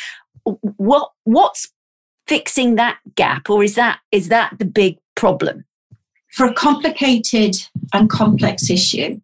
What 0.43 1.11
what's 1.23 1.71
fixing 2.27 2.75
that 2.75 2.99
gap 3.15 3.49
or 3.49 3.63
is 3.63 3.75
that 3.75 3.99
is 4.11 4.29
that 4.29 4.57
the 4.59 4.65
big 4.65 4.97
problem? 5.15 5.65
For 6.33 6.45
a 6.45 6.53
complicated 6.53 7.55
and 7.93 8.09
complex 8.09 8.69
issue 8.69 9.19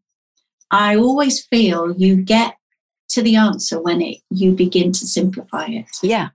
i 0.73 0.95
always 0.95 1.45
feel 1.45 1.93
you 1.95 2.15
get 2.15 2.57
to 3.07 3.21
the 3.21 3.35
answer 3.35 3.79
when 3.79 4.01
it 4.01 4.17
you 4.31 4.51
begin 4.51 4.91
to 4.91 5.05
simplify 5.05 5.67
it. 5.67 5.85
Yeah. 6.01 6.29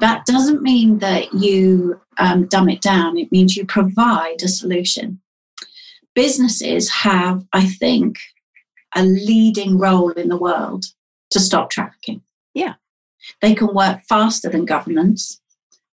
That 0.00 0.26
doesn't 0.26 0.62
mean 0.62 0.98
that 0.98 1.32
you 1.34 2.00
um, 2.18 2.46
dumb 2.46 2.68
it 2.68 2.80
down. 2.80 3.16
It 3.16 3.30
means 3.30 3.56
you 3.56 3.64
provide 3.64 4.42
a 4.42 4.48
solution. 4.48 5.20
Businesses 6.14 6.90
have 6.90 7.44
i 7.52 7.66
think 7.66 8.18
a 8.94 9.04
leading 9.04 9.78
role 9.78 10.10
in 10.10 10.28
the 10.28 10.38
world 10.38 10.86
to 11.30 11.38
stop 11.38 11.70
trafficking. 11.70 12.22
Yeah. 12.54 12.74
They 13.40 13.54
can 13.54 13.74
work 13.74 14.00
faster 14.08 14.48
than 14.48 14.64
governments 14.64 15.40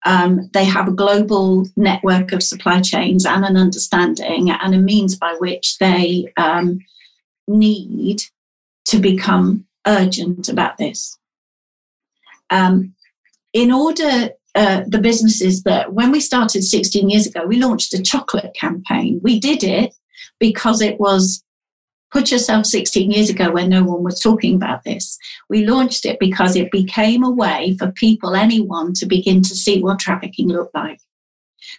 um, 0.07 0.49
they 0.52 0.64
have 0.64 0.88
a 0.88 0.92
global 0.92 1.66
network 1.76 2.33
of 2.33 2.42
supply 2.42 2.80
chains 2.80 3.26
and 3.26 3.45
an 3.45 3.57
understanding 3.57 4.50
and 4.50 4.75
a 4.75 4.78
means 4.78 5.16
by 5.16 5.35
which 5.38 5.78
they 5.78 6.33
um, 6.37 6.80
need 7.47 8.23
to 8.87 8.99
become 8.99 9.66
urgent 9.87 10.49
about 10.49 10.78
this. 10.78 11.19
Um, 12.49 12.95
in 13.52 13.71
order, 13.71 14.30
uh, 14.54 14.83
the 14.87 14.99
businesses 15.00 15.62
that 15.64 15.92
when 15.92 16.11
we 16.11 16.21
started 16.21 16.62
16 16.62 17.09
years 17.11 17.26
ago, 17.26 17.47
we 17.47 17.59
launched 17.59 17.95
a 17.95 18.02
chocolate 18.02 18.54
campaign. 18.54 19.21
We 19.23 19.38
did 19.38 19.62
it 19.62 19.95
because 20.38 20.80
it 20.80 20.99
was 20.99 21.45
put 22.11 22.31
yourself 22.31 22.67
16 22.67 23.11
years 23.11 23.31
ago 23.31 23.50
when 23.50 23.69
no 23.69 23.85
one 23.85 24.02
was 24.02 24.21
talking 24.21 24.55
about 24.55 24.85
this. 24.85 25.19
We 25.49 25.67
launched 25.67 26.05
it 26.05 26.19
because 26.19 26.57
it 26.57 26.71
became 26.71 27.23
a 27.23 27.31
way 27.31 27.76
for 27.79 27.93
people, 27.93 28.35
anyone, 28.35 28.93
to 28.95 29.07
begin 29.07 29.43
to 29.43 29.55
see 29.55 29.83
what 29.83 29.99
trafficking 29.99 30.49
looked 30.49 30.75
like. 30.75 31.00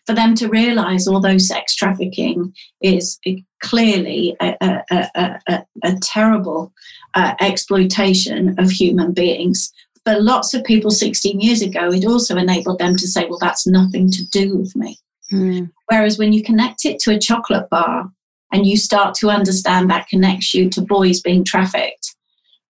For 0.05 0.13
them 0.13 0.35
to 0.35 0.47
realize 0.47 1.07
although 1.07 1.37
sex 1.37 1.75
trafficking 1.75 2.53
is 2.81 3.19
clearly 3.61 4.35
a, 4.41 4.55
a, 4.61 5.39
a, 5.47 5.65
a 5.83 5.95
terrible 6.01 6.71
uh, 7.13 7.33
exploitation 7.41 8.55
of 8.57 8.71
human 8.71 9.11
beings, 9.11 9.73
for 10.05 10.19
lots 10.19 10.53
of 10.53 10.63
people 10.63 10.91
16 10.91 11.39
years 11.39 11.61
ago, 11.61 11.91
it 11.91 12.05
also 12.05 12.35
enabled 12.37 12.79
them 12.79 12.95
to 12.95 13.07
say, 13.07 13.25
well, 13.25 13.37
that's 13.39 13.67
nothing 13.67 14.09
to 14.11 14.25
do 14.29 14.57
with 14.57 14.75
me. 14.75 14.97
Mm. 15.31 15.71
Whereas 15.87 16.17
when 16.17 16.33
you 16.33 16.43
connect 16.43 16.85
it 16.85 16.99
to 17.01 17.11
a 17.11 17.19
chocolate 17.19 17.69
bar 17.69 18.11
and 18.51 18.65
you 18.65 18.77
start 18.77 19.15
to 19.15 19.29
understand 19.29 19.89
that 19.89 20.07
connects 20.07 20.53
you 20.53 20.69
to 20.69 20.81
boys 20.81 21.21
being 21.21 21.43
trafficked 21.43 22.15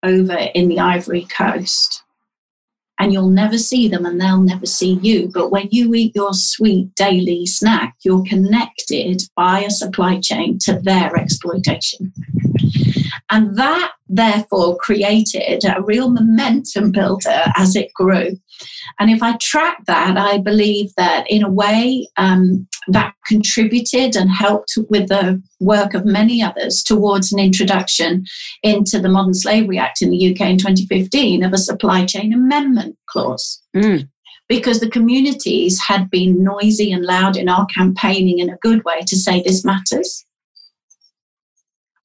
over 0.03 0.37
in 0.55 0.69
the 0.69 0.79
Ivory 0.79 1.27
Coast. 1.37 2.03
And 2.99 3.15
you'll 3.15 3.31
never 3.31 3.57
see 3.57 3.89
them 3.89 4.05
and 4.05 4.21
they'll 4.21 4.43
never 4.43 4.67
see 4.67 4.99
you. 5.01 5.31
But 5.33 5.51
when 5.51 5.69
you 5.71 5.95
eat 5.95 6.15
your 6.15 6.35
sweet 6.35 6.95
daily 6.97 7.47
snack, 7.47 7.95
you're 8.05 8.25
connected 8.25 9.23
by 9.35 9.61
a 9.61 9.71
supply 9.71 10.21
chain 10.21 10.59
to 10.65 10.79
their 10.81 11.17
exploitation. 11.17 12.13
And 13.31 13.57
that 13.57 13.93
therefore 14.09 14.77
created 14.77 15.65
a 15.65 15.83
real 15.83 16.11
momentum 16.11 16.91
builder 16.93 17.45
as 17.57 17.77
it 17.77 17.93
grew. 17.95 18.37
And 18.99 19.11
if 19.11 19.23
I 19.23 19.37
track 19.37 19.85
that, 19.87 20.17
I 20.17 20.39
believe 20.39 20.91
that 20.97 21.25
in 21.31 21.43
a 21.43 21.51
way 21.51 22.09
um, 22.17 22.67
that 22.89 23.15
contributed 23.27 24.17
and 24.17 24.31
helped 24.31 24.77
with 24.89 25.09
the 25.09 25.43
work 25.61 25.95
of 25.95 26.05
many 26.05 26.43
others 26.43 26.83
towards 26.83 27.33
an 27.33 27.39
introduction 27.39 28.25
into 28.63 28.99
the 28.99 29.09
Modern 29.09 29.35
Slavery 29.35 29.79
Act 29.79 30.03
in 30.03 30.11
the 30.11 30.33
UK 30.33 30.41
in 30.51 30.59
2015 30.59 31.45
of 31.45 31.53
a 31.53 31.59
supply 31.59 32.05
chain 32.05 32.33
amendment 32.33 32.97
clause. 33.07 33.61
Mm. 33.75 34.09
because 34.49 34.81
the 34.81 34.91
communities 34.91 35.81
had 35.81 36.11
been 36.11 36.43
noisy 36.43 36.91
and 36.91 37.05
loud 37.05 37.37
in 37.37 37.49
our 37.49 37.67
campaigning 37.67 38.41
in 38.41 38.51
a 38.51 38.57
good 38.57 38.85
way 38.85 38.99
to 39.07 39.17
say 39.17 39.41
this 39.41 39.65
matters. 39.65 40.27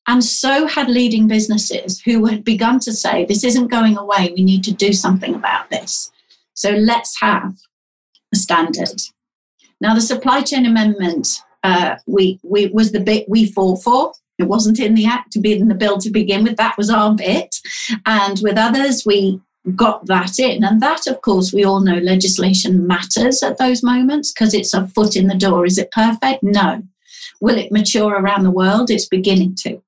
And 0.08 0.24
so 0.24 0.68
had 0.68 0.90
leading 0.90 1.28
businesses 1.28 2.00
who 2.02 2.26
had 2.26 2.44
begun 2.44 2.80
to 2.82 2.94
say, 2.94 3.26
this 3.26 3.44
isn't 3.44 3.68
going 3.68 3.98
away, 3.98 4.34
we 4.36 4.44
need 4.44 4.64
to 4.66 4.74
do 4.74 4.94
something 4.94 5.34
about 5.34 5.70
this. 5.70 6.12
So 6.54 6.72
let's 6.72 7.20
have 7.22 7.56
a 8.34 8.38
standard. 8.38 9.02
Now, 9.82 9.94
the 9.94 10.02
supply 10.02 10.42
chain 10.42 10.66
amendment 10.66 11.28
uh, 11.66 11.96
we, 12.06 12.40
we 12.44 12.68
was 12.68 12.92
the 12.92 13.00
bit 13.00 13.28
we 13.28 13.52
fought 13.52 13.82
for. 13.82 14.14
It 14.38 14.44
wasn't 14.44 14.80
in 14.80 14.94
the 14.94 15.08
act 15.08 15.32
to 15.32 15.40
be 15.40 15.54
in 15.54 15.68
the 15.68 15.74
bill 15.74 15.98
to 15.98 16.12
begin 16.12 16.44
with. 16.44 16.58
That 16.58 16.78
was 16.78 16.92
our 16.92 17.16
bit. 17.16 17.56
And 18.06 18.40
with 18.44 18.58
others, 18.58 19.04
we 19.04 19.42
got 19.76 20.06
that 20.06 20.38
in. 20.38 20.64
And 20.64 20.80
that, 20.82 21.08
of 21.08 21.22
course, 21.22 21.52
we 21.52 21.64
all 21.64 21.80
know 21.80 21.98
legislation 21.98 22.86
matters 22.86 23.42
at 23.42 23.58
those 23.58 23.82
moments 23.82 24.32
because 24.32 24.54
it's 24.54 24.76
a 24.76 24.88
foot 24.90 25.16
in 25.16 25.28
the 25.28 25.36
door. 25.36 25.66
Is 25.66 25.80
it 25.80 25.92
perfect? 25.92 26.44
No. 26.44 26.84
Will 27.42 27.58
it 27.58 27.72
mature 27.72 28.14
around 28.14 28.44
the 28.44 28.52
world? 28.52 28.92
It's 28.92 29.08
beginning 29.08 29.56
to. 29.62 29.82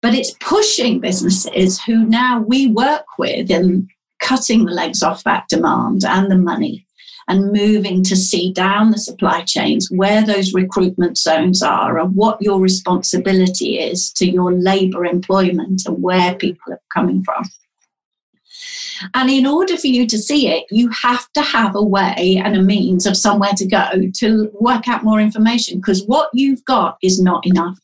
But 0.00 0.14
it's 0.14 0.34
pushing 0.40 1.00
businesses 1.00 1.82
who 1.82 2.04
now 2.04 2.40
we 2.40 2.68
work 2.68 3.06
with 3.18 3.50
in 3.50 3.88
cutting 4.20 4.64
the 4.64 4.72
legs 4.72 5.02
off 5.02 5.24
that 5.24 5.48
demand 5.48 6.04
and 6.04 6.30
the 6.30 6.36
money 6.36 6.86
and 7.28 7.52
moving 7.52 8.02
to 8.02 8.16
see 8.16 8.52
down 8.52 8.90
the 8.90 8.98
supply 8.98 9.42
chains 9.42 9.88
where 9.90 10.24
those 10.24 10.54
recruitment 10.54 11.18
zones 11.18 11.62
are 11.62 11.98
and 11.98 12.16
what 12.16 12.40
your 12.40 12.58
responsibility 12.58 13.78
is 13.78 14.10
to 14.12 14.28
your 14.28 14.52
labor 14.52 15.04
employment 15.04 15.82
and 15.86 16.02
where 16.02 16.34
people 16.36 16.72
are 16.72 16.80
coming 16.92 17.22
from. 17.22 17.44
And 19.14 19.30
in 19.30 19.46
order 19.46 19.76
for 19.76 19.86
you 19.86 20.06
to 20.06 20.18
see 20.18 20.48
it, 20.48 20.64
you 20.70 20.88
have 20.90 21.30
to 21.34 21.42
have 21.42 21.76
a 21.76 21.84
way 21.84 22.40
and 22.42 22.56
a 22.56 22.62
means 22.62 23.06
of 23.06 23.16
somewhere 23.16 23.52
to 23.56 23.66
go 23.66 23.90
to 24.14 24.50
work 24.54 24.88
out 24.88 25.04
more 25.04 25.20
information 25.20 25.78
because 25.78 26.04
what 26.06 26.30
you've 26.32 26.64
got 26.64 26.96
is 27.02 27.20
not 27.20 27.46
enough. 27.46 27.78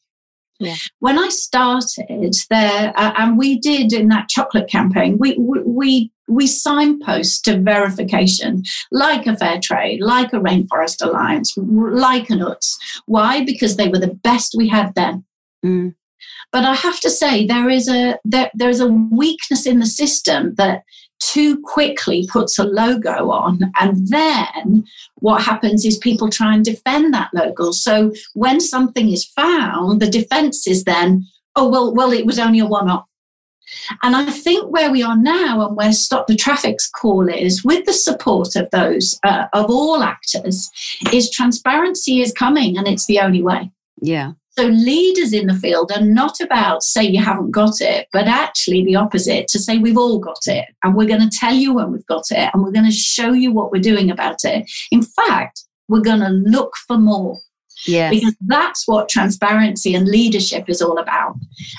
Yeah. 0.60 0.76
When 1.00 1.18
I 1.18 1.28
started 1.30 2.34
there, 2.48 2.92
uh, 2.96 3.12
and 3.18 3.36
we 3.36 3.58
did 3.58 3.92
in 3.92 4.08
that 4.08 4.28
chocolate 4.28 4.68
campaign, 4.68 5.18
we 5.18 5.36
we 5.38 6.12
we 6.28 6.46
signpost 6.46 7.44
to 7.44 7.58
verification, 7.58 8.62
like 8.90 9.26
a 9.26 9.36
fair 9.36 9.60
trade, 9.62 10.00
like 10.00 10.32
a 10.32 10.40
rainforest 10.40 11.04
alliance, 11.04 11.54
like 11.56 12.30
a 12.30 12.34
UTZ. 12.34 12.76
Why? 13.06 13.44
Because 13.44 13.76
they 13.76 13.88
were 13.88 13.98
the 13.98 14.14
best 14.22 14.54
we 14.56 14.68
had 14.68 14.94
then. 14.94 15.24
Mm. 15.64 15.94
But 16.52 16.64
I 16.64 16.74
have 16.74 17.00
to 17.00 17.10
say, 17.10 17.46
there 17.46 17.68
is 17.68 17.88
a 17.88 18.18
there, 18.24 18.50
there 18.54 18.70
is 18.70 18.80
a 18.80 18.86
weakness 18.88 19.66
in 19.66 19.80
the 19.80 19.86
system 19.86 20.54
that 20.54 20.84
too 21.34 21.60
quickly 21.62 22.28
puts 22.30 22.58
a 22.58 22.64
logo 22.64 23.30
on 23.30 23.58
and 23.80 24.08
then 24.08 24.84
what 25.16 25.42
happens 25.42 25.84
is 25.84 25.98
people 25.98 26.28
try 26.28 26.54
and 26.54 26.64
defend 26.64 27.12
that 27.12 27.30
logo 27.34 27.72
so 27.72 28.12
when 28.34 28.60
something 28.60 29.10
is 29.10 29.24
found 29.24 30.00
the 30.00 30.08
defense 30.08 30.66
is 30.66 30.84
then 30.84 31.26
oh 31.56 31.68
well 31.68 31.92
well 31.92 32.12
it 32.12 32.24
was 32.24 32.38
only 32.38 32.60
a 32.60 32.66
one-off 32.66 33.04
and 34.02 34.14
I 34.14 34.30
think 34.30 34.70
where 34.70 34.90
we 34.90 35.02
are 35.02 35.16
now 35.16 35.66
and 35.66 35.76
where 35.76 35.92
Stop 35.92 36.26
the 36.26 36.36
Traffik's 36.36 36.88
call 36.88 37.28
is, 37.28 37.64
with 37.64 37.86
the 37.86 37.92
support 37.92 38.56
of 38.56 38.70
those, 38.70 39.18
uh, 39.24 39.46
of 39.52 39.70
all 39.70 40.02
actors, 40.02 40.70
is 41.12 41.30
transparency 41.30 42.20
is 42.20 42.32
coming 42.32 42.76
and 42.76 42.86
it's 42.86 43.06
the 43.06 43.20
only 43.20 43.42
way. 43.42 43.70
Yeah. 44.00 44.32
So 44.56 44.66
leaders 44.66 45.32
in 45.32 45.48
the 45.48 45.54
field 45.54 45.90
are 45.92 46.00
not 46.00 46.40
about 46.40 46.84
say 46.84 47.02
you 47.02 47.20
haven't 47.20 47.50
got 47.50 47.80
it, 47.80 48.06
but 48.12 48.28
actually 48.28 48.84
the 48.84 48.94
opposite 48.94 49.48
to 49.48 49.58
say 49.58 49.78
we've 49.78 49.98
all 49.98 50.20
got 50.20 50.46
it 50.46 50.66
and 50.84 50.94
we're 50.94 51.08
going 51.08 51.28
to 51.28 51.36
tell 51.36 51.54
you 51.54 51.74
when 51.74 51.90
we've 51.90 52.06
got 52.06 52.24
it 52.30 52.50
and 52.52 52.62
we're 52.62 52.70
going 52.70 52.86
to 52.86 52.92
show 52.92 53.32
you 53.32 53.50
what 53.50 53.72
we're 53.72 53.82
doing 53.82 54.10
about 54.10 54.44
it. 54.44 54.70
In 54.92 55.02
fact, 55.02 55.64
we're 55.88 56.00
going 56.00 56.20
to 56.20 56.28
look 56.28 56.74
for 56.86 56.98
more. 56.98 57.38
Yeah. 57.86 58.10
Because 58.10 58.36
that's 58.46 58.86
what 58.86 59.08
transparency 59.08 59.94
and 59.94 60.06
leadership 60.06 60.66
is 60.68 60.80
all 60.80 60.98
about. 60.98 61.34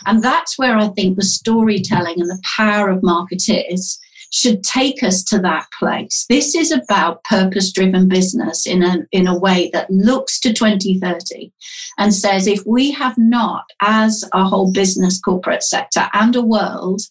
And 0.05 0.21
that's 0.21 0.57
where 0.57 0.77
I 0.77 0.89
think 0.89 1.15
the 1.15 1.23
storytelling 1.23 2.19
and 2.19 2.29
the 2.29 2.41
power 2.57 2.89
of 2.89 3.01
marketers 3.01 3.97
should 4.35 4.63
take 4.63 5.01
us 5.01 5.23
to 5.23 5.39
that 5.39 5.65
place. 5.79 6.25
This 6.27 6.55
is 6.55 6.69
about 6.69 7.23
purpose 7.23 7.71
driven 7.71 8.09
business 8.09 8.67
in 8.67 8.83
a, 8.83 8.97
in 9.13 9.27
a 9.27 9.39
way 9.39 9.69
that 9.71 9.89
looks 9.89 10.41
to 10.41 10.51
2030 10.51 11.53
and 11.97 12.13
says 12.13 12.45
if 12.45 12.61
we 12.65 12.91
have 12.91 13.17
not, 13.17 13.63
as 13.81 14.25
a 14.33 14.43
whole 14.43 14.73
business 14.73 15.21
corporate 15.21 15.63
sector 15.63 16.09
and 16.13 16.35
a 16.35 16.41
world, 16.41 17.01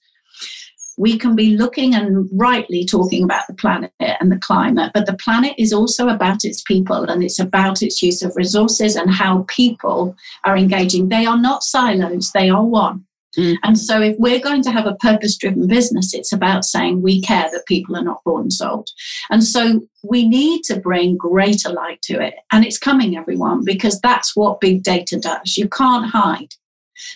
we 0.99 1.19
can 1.19 1.35
be 1.35 1.57
looking 1.57 1.95
and 1.95 2.29
rightly 2.31 2.85
talking 2.85 3.25
about 3.25 3.47
the 3.49 3.55
planet 3.55 3.91
and 4.01 4.31
the 4.31 4.39
climate, 4.39 4.91
but 4.93 5.07
the 5.07 5.17
planet 5.17 5.55
is 5.57 5.73
also 5.73 6.09
about 6.09 6.45
its 6.45 6.63
people 6.63 7.05
and 7.05 7.25
it's 7.25 7.39
about 7.39 7.83
its 7.83 8.03
use 8.03 8.23
of 8.23 8.37
resources 8.37 8.97
and 8.97 9.11
how 9.11 9.47
people 9.49 10.15
are 10.45 10.59
engaging. 10.59 11.09
They 11.09 11.25
are 11.25 11.41
not 11.41 11.63
silos, 11.63 12.33
they 12.33 12.51
are 12.51 12.65
one. 12.65 13.07
Mm. 13.37 13.57
And 13.63 13.79
so, 13.79 14.01
if 14.01 14.17
we're 14.19 14.41
going 14.41 14.63
to 14.63 14.71
have 14.71 14.87
a 14.87 14.97
purpose 14.97 15.37
driven 15.37 15.67
business, 15.67 16.15
it's 16.15 16.33
about 16.33 16.65
saying 16.65 17.03
we 17.03 17.21
care 17.21 17.49
that 17.53 17.67
people 17.67 17.97
are 17.97 18.05
not 18.05 18.23
bought 18.25 18.43
and 18.43 18.53
sold. 18.53 18.91
And 19.31 19.43
so, 19.45 19.81
we 20.03 20.29
need 20.29 20.63
to 20.65 20.81
bring 20.81 21.17
greater 21.17 21.71
light 21.71 22.03
to 22.03 22.21
it. 22.21 22.35
And 22.53 22.65
it's 22.65 22.79
coming, 22.79 23.17
everyone, 23.17 23.65
because 23.65 24.01
that's 24.01 24.37
what 24.37 24.61
big 24.61 24.83
data 24.83 25.19
does. 25.19 25.57
You 25.57 25.69
can't 25.69 26.11
hide. 26.11 26.55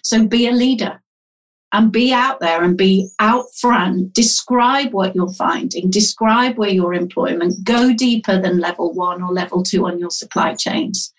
So, 0.03 0.27
be 0.27 0.47
a 0.49 0.53
leader 0.53 1.01
and 1.73 1.93
be 1.93 2.13
out 2.13 2.41
there 2.41 2.63
and 2.63 2.77
be 2.77 3.11
out 3.19 3.45
front. 3.61 4.15
Describe 4.15 4.93
what 4.93 5.15
you're 5.15 5.33
finding, 5.35 5.91
describe 5.91 6.57
where 6.57 6.71
your 6.71 6.95
employment, 6.95 7.63
go 7.63 7.93
deeper 7.93 8.41
than 8.41 8.59
level 8.59 8.95
one 8.95 9.23
or 9.23 9.33
level 9.33 9.63
two 9.63 9.87
on 9.87 9.99
your 9.99 10.11
supply 10.11 10.55
chains 10.55 11.13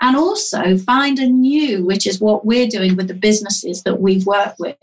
and 0.00 0.16
also 0.16 0.76
find 0.78 1.18
a 1.18 1.26
new, 1.26 1.84
which 1.84 2.06
is 2.06 2.20
what 2.20 2.46
we're 2.46 2.68
doing 2.68 2.96
with 2.96 3.08
the 3.08 3.14
businesses 3.14 3.82
that 3.82 4.00
we've 4.00 4.26
worked 4.26 4.58
with 4.58 4.76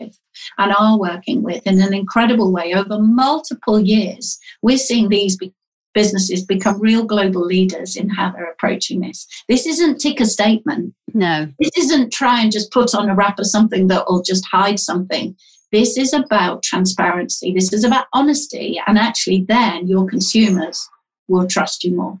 and 0.58 0.72
are 0.78 0.98
working 0.98 1.42
with 1.42 1.66
in 1.66 1.80
an 1.80 1.92
incredible 1.92 2.52
way 2.52 2.74
over 2.74 2.98
multiple 2.98 3.80
years. 3.80 4.38
We're 4.62 4.78
seeing 4.78 5.08
these 5.08 5.36
be- 5.36 5.54
businesses 5.94 6.44
become 6.44 6.80
real 6.80 7.04
global 7.04 7.44
leaders 7.44 7.96
in 7.96 8.08
how 8.08 8.30
they're 8.30 8.50
approaching 8.50 9.00
this. 9.00 9.26
This 9.48 9.66
isn't 9.66 9.98
ticker 9.98 10.24
statement. 10.24 10.94
No. 11.12 11.48
This 11.58 11.72
isn't 11.76 12.12
try 12.12 12.40
and 12.40 12.52
just 12.52 12.70
put 12.70 12.94
on 12.94 13.08
a 13.08 13.14
wrapper 13.14 13.44
something 13.44 13.88
that 13.88 14.04
will 14.08 14.22
just 14.22 14.46
hide 14.46 14.78
something. 14.78 15.34
This 15.72 15.98
is 15.98 16.12
about 16.12 16.62
transparency. 16.62 17.52
This 17.52 17.72
is 17.72 17.84
about 17.84 18.06
honesty. 18.12 18.80
And 18.86 18.96
actually, 18.96 19.44
then 19.48 19.88
your 19.88 20.06
consumers 20.06 20.88
will 21.26 21.46
trust 21.46 21.84
you 21.84 21.96
more. 21.96 22.20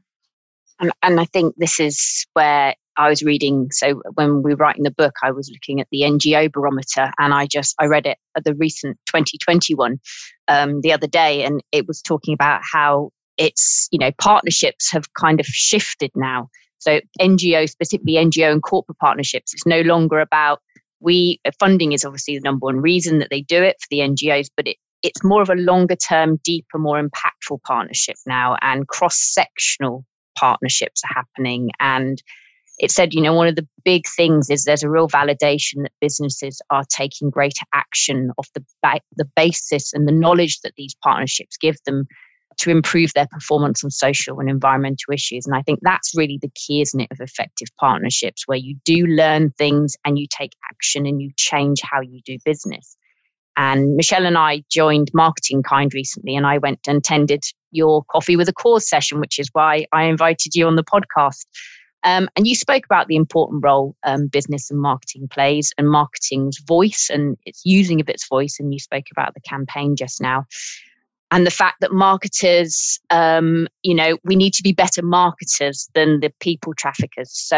And, 0.80 0.92
and 1.02 1.20
I 1.20 1.24
think 1.24 1.54
this 1.56 1.80
is 1.80 2.26
where 2.34 2.74
I 2.98 3.08
was 3.08 3.22
reading. 3.22 3.68
So 3.70 4.02
when 4.14 4.42
we 4.42 4.50
were 4.50 4.56
writing 4.56 4.82
the 4.82 4.90
book, 4.90 5.14
I 5.22 5.30
was 5.30 5.50
looking 5.50 5.80
at 5.80 5.86
the 5.90 6.02
NGO 6.02 6.52
barometer, 6.52 7.12
and 7.18 7.32
I 7.32 7.46
just 7.46 7.74
I 7.78 7.86
read 7.86 8.06
it 8.06 8.18
at 8.36 8.44
the 8.44 8.54
recent 8.54 8.98
2021 9.06 9.98
um, 10.48 10.80
the 10.82 10.92
other 10.92 11.06
day, 11.06 11.44
and 11.44 11.62
it 11.72 11.86
was 11.86 12.02
talking 12.02 12.34
about 12.34 12.60
how 12.70 13.10
it's 13.38 13.88
you 13.92 13.98
know 13.98 14.10
partnerships 14.20 14.90
have 14.92 15.14
kind 15.14 15.40
of 15.40 15.46
shifted 15.46 16.10
now. 16.14 16.48
So 16.78 17.00
NGO, 17.20 17.68
specifically 17.68 18.14
NGO 18.14 18.52
and 18.52 18.62
corporate 18.62 18.98
partnerships, 18.98 19.54
it's 19.54 19.66
no 19.66 19.80
longer 19.80 20.20
about 20.20 20.60
we 21.00 21.40
funding 21.60 21.92
is 21.92 22.04
obviously 22.04 22.36
the 22.36 22.42
number 22.42 22.64
one 22.64 22.80
reason 22.80 23.20
that 23.20 23.28
they 23.30 23.42
do 23.42 23.62
it 23.62 23.76
for 23.80 23.86
the 23.90 24.00
NGOs, 24.00 24.48
but 24.56 24.66
it 24.66 24.76
it's 25.04 25.22
more 25.22 25.42
of 25.42 25.50
a 25.50 25.54
longer 25.54 25.94
term, 25.94 26.40
deeper, 26.42 26.76
more 26.76 27.00
impactful 27.00 27.62
partnership 27.62 28.16
now, 28.26 28.56
and 28.62 28.88
cross 28.88 29.16
sectional 29.16 30.04
partnerships 30.36 31.02
are 31.04 31.14
happening 31.14 31.70
and 31.80 32.22
it 32.78 32.90
said, 32.90 33.12
you 33.12 33.20
know, 33.20 33.32
one 33.32 33.48
of 33.48 33.56
the 33.56 33.66
big 33.84 34.06
things 34.06 34.50
is 34.50 34.64
there's 34.64 34.82
a 34.82 34.90
real 34.90 35.08
validation 35.08 35.82
that 35.82 35.92
businesses 36.00 36.60
are 36.70 36.84
taking 36.88 37.30
greater 37.30 37.64
action 37.74 38.30
off 38.38 38.48
the 38.54 38.64
ba- 38.82 39.00
the 39.16 39.28
basis 39.36 39.92
and 39.92 40.06
the 40.06 40.12
knowledge 40.12 40.60
that 40.60 40.74
these 40.76 40.94
partnerships 41.02 41.56
give 41.56 41.76
them 41.86 42.06
to 42.58 42.70
improve 42.70 43.12
their 43.14 43.28
performance 43.30 43.84
on 43.84 43.90
social 43.90 44.40
and 44.40 44.48
environmental 44.48 45.12
issues. 45.12 45.46
And 45.46 45.54
I 45.54 45.62
think 45.62 45.78
that's 45.82 46.16
really 46.16 46.38
the 46.40 46.50
key, 46.54 46.80
isn't 46.80 47.00
it, 47.00 47.08
of 47.10 47.20
effective 47.20 47.68
partnerships, 47.78 48.44
where 48.46 48.58
you 48.58 48.76
do 48.84 49.06
learn 49.06 49.50
things 49.50 49.96
and 50.04 50.18
you 50.18 50.26
take 50.28 50.52
action 50.70 51.06
and 51.06 51.22
you 51.22 51.30
change 51.36 51.80
how 51.82 52.00
you 52.00 52.20
do 52.24 52.36
business. 52.44 52.96
And 53.56 53.96
Michelle 53.96 54.26
and 54.26 54.38
I 54.38 54.62
joined 54.70 55.10
Marketing 55.14 55.62
Kind 55.64 55.92
recently, 55.92 56.36
and 56.36 56.46
I 56.46 56.58
went 56.58 56.80
and 56.86 56.98
attended 56.98 57.42
your 57.72 58.04
Coffee 58.04 58.36
with 58.36 58.48
a 58.48 58.52
Cause 58.52 58.88
session, 58.88 59.18
which 59.18 59.38
is 59.38 59.50
why 59.52 59.86
I 59.92 60.04
invited 60.04 60.54
you 60.54 60.66
on 60.66 60.76
the 60.76 60.84
podcast. 60.84 61.44
Um, 62.04 62.28
and 62.36 62.46
you 62.46 62.54
spoke 62.54 62.84
about 62.84 63.08
the 63.08 63.16
important 63.16 63.64
role 63.64 63.96
um, 64.04 64.28
business 64.28 64.70
and 64.70 64.80
marketing 64.80 65.28
plays 65.28 65.72
and 65.78 65.90
marketing's 65.90 66.58
voice 66.58 67.10
and 67.12 67.36
it's 67.44 67.62
using 67.64 68.00
of 68.00 68.08
its 68.08 68.28
voice. 68.28 68.58
And 68.60 68.72
you 68.72 68.78
spoke 68.78 69.06
about 69.10 69.34
the 69.34 69.40
campaign 69.40 69.96
just 69.96 70.20
now. 70.20 70.46
And 71.30 71.46
the 71.46 71.50
fact 71.50 71.80
that 71.82 71.92
marketers, 71.92 72.98
um, 73.10 73.68
you 73.82 73.94
know, 73.94 74.16
we 74.24 74.34
need 74.34 74.54
to 74.54 74.62
be 74.62 74.72
better 74.72 75.02
marketers 75.02 75.90
than 75.94 76.20
the 76.20 76.32
people 76.40 76.72
traffickers. 76.72 77.30
So 77.32 77.56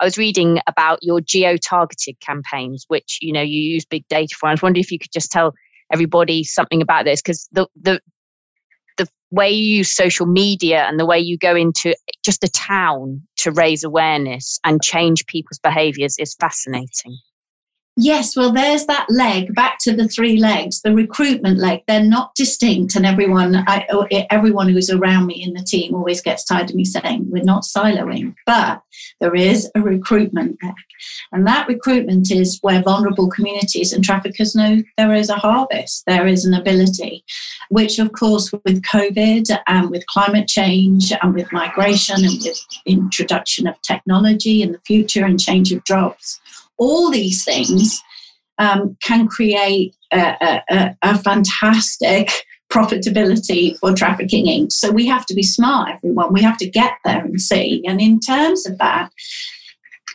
I 0.00 0.04
was 0.04 0.16
reading 0.16 0.60
about 0.66 1.00
your 1.02 1.20
geo 1.20 1.58
targeted 1.58 2.18
campaigns, 2.20 2.86
which, 2.88 3.18
you 3.20 3.32
know, 3.32 3.42
you 3.42 3.60
use 3.60 3.84
big 3.84 4.08
data 4.08 4.34
for. 4.38 4.48
I 4.48 4.52
was 4.52 4.62
wondering 4.62 4.82
if 4.82 4.90
you 4.90 4.98
could 4.98 5.12
just 5.12 5.30
tell 5.30 5.52
everybody 5.92 6.44
something 6.44 6.80
about 6.80 7.04
this 7.04 7.20
because 7.20 7.46
the, 7.52 7.66
the, 7.78 8.00
the 9.00 9.08
way 9.30 9.50
you 9.50 9.78
use 9.78 9.94
social 9.94 10.26
media 10.26 10.84
and 10.88 10.98
the 10.98 11.06
way 11.06 11.18
you 11.18 11.38
go 11.38 11.56
into 11.56 11.94
just 12.24 12.44
a 12.44 12.48
town 12.48 13.22
to 13.36 13.50
raise 13.52 13.84
awareness 13.84 14.58
and 14.64 14.82
change 14.82 15.24
people's 15.26 15.58
behaviors 15.62 16.16
is 16.18 16.34
fascinating. 16.34 17.16
Yes, 18.02 18.34
well, 18.34 18.50
there's 18.50 18.86
that 18.86 19.04
leg 19.10 19.54
back 19.54 19.76
to 19.80 19.94
the 19.94 20.08
three 20.08 20.38
legs, 20.38 20.80
the 20.80 20.94
recruitment 20.94 21.58
leg. 21.58 21.82
They're 21.86 22.02
not 22.02 22.34
distinct, 22.34 22.96
and 22.96 23.04
everyone, 23.04 23.54
I, 23.66 23.86
oh, 23.90 24.06
everyone 24.30 24.70
who's 24.70 24.88
around 24.88 25.26
me 25.26 25.42
in 25.42 25.52
the 25.52 25.62
team 25.62 25.94
always 25.94 26.22
gets 26.22 26.42
tired 26.42 26.70
of 26.70 26.76
me 26.76 26.86
saying 26.86 27.26
we're 27.28 27.44
not 27.44 27.62
siloing, 27.62 28.34
but 28.46 28.80
there 29.20 29.34
is 29.34 29.70
a 29.74 29.82
recruitment 29.82 30.56
leg, 30.62 30.72
and 31.32 31.46
that 31.46 31.68
recruitment 31.68 32.30
is 32.30 32.58
where 32.62 32.82
vulnerable 32.82 33.28
communities 33.28 33.92
and 33.92 34.02
traffickers 34.02 34.54
know 34.54 34.82
there 34.96 35.14
is 35.14 35.28
a 35.28 35.36
harvest, 35.36 36.04
there 36.06 36.26
is 36.26 36.46
an 36.46 36.54
ability, 36.54 37.22
which, 37.68 37.98
of 37.98 38.12
course, 38.12 38.50
with 38.50 38.80
COVID 38.80 39.54
and 39.68 39.90
with 39.90 40.06
climate 40.06 40.48
change 40.48 41.12
and 41.20 41.34
with 41.34 41.52
migration 41.52 42.24
and 42.24 42.40
with 42.42 42.58
introduction 42.86 43.66
of 43.66 43.80
technology 43.82 44.62
in 44.62 44.72
the 44.72 44.80
future 44.86 45.26
and 45.26 45.38
change 45.38 45.70
of 45.70 45.84
jobs 45.84 46.40
all 46.80 47.10
these 47.10 47.44
things 47.44 48.02
um, 48.58 48.96
can 49.02 49.28
create 49.28 49.94
a, 50.12 50.62
a, 50.70 50.96
a, 51.02 51.18
fantastic 51.18 52.30
profitability 52.70 53.78
for 53.78 53.94
trafficking 53.94 54.46
inc. 54.46 54.72
So 54.72 54.90
we 54.90 55.06
have 55.06 55.24
to 55.26 55.34
be 55.34 55.42
smart, 55.42 55.90
everyone. 55.94 56.32
We 56.32 56.42
have 56.42 56.58
to 56.58 56.68
get 56.68 56.94
there 57.04 57.20
and 57.20 57.40
see. 57.40 57.82
And 57.86 58.00
in 58.00 58.18
terms 58.18 58.66
of 58.66 58.78
that, 58.78 59.10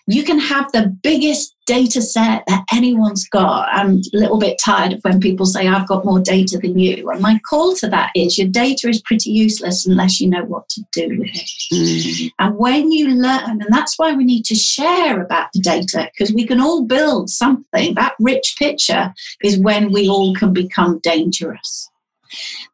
you 0.08 0.24
can 0.24 0.40
have 0.40 0.72
the 0.72 0.88
biggest 1.02 1.56
data 1.66 2.02
set 2.02 2.44
that 2.48 2.64
anyone's 2.72 3.28
got. 3.28 3.68
I'm 3.72 4.02
a 4.14 4.18
little 4.18 4.38
bit 4.38 4.60
tired 4.64 4.94
of 4.94 5.02
when 5.02 5.20
people 5.20 5.48
say, 5.48 5.68
I've 5.68 5.88
got 5.88 6.06
more 6.06 6.20
data 6.20 6.60
than 6.60 6.78
you. 6.78 7.10
And 7.10 7.22
my 7.22 7.40
call 7.50 7.76
to 7.78 7.88
that 7.90 8.12
is 8.16 8.38
your 8.38 8.48
data 8.48 8.88
is 8.88 9.02
pretty 9.02 9.32
useless 9.32 9.88
unless 9.88 10.22
you 10.22 10.30
know 10.30 10.44
what 10.44 10.70
to 10.70 10.84
do 10.92 11.18
with 11.18 11.30
it. 11.34 11.50
Mm. 11.74 12.32
And 12.38 12.58
when 12.58 12.92
you 12.92 13.10
learn, 13.10 13.62
and 13.62 13.66
that's 13.70 13.98
why 13.98 14.14
we 14.14 14.24
need 14.24 14.46
to 14.46 14.56
share 14.56 15.22
about 15.22 15.48
the 15.54 15.60
data, 15.62 16.10
because 16.14 16.34
we 16.34 16.46
can 16.46 16.62
all 16.62 16.84
build 16.84 17.30
something. 17.30 17.96
That 17.96 18.14
rich 18.20 18.56
picture 18.60 19.12
is 19.44 19.58
when 19.58 19.92
we 19.92 20.08
all 20.08 20.36
can 20.36 20.54
become 20.54 21.00
dangerous. 21.00 21.90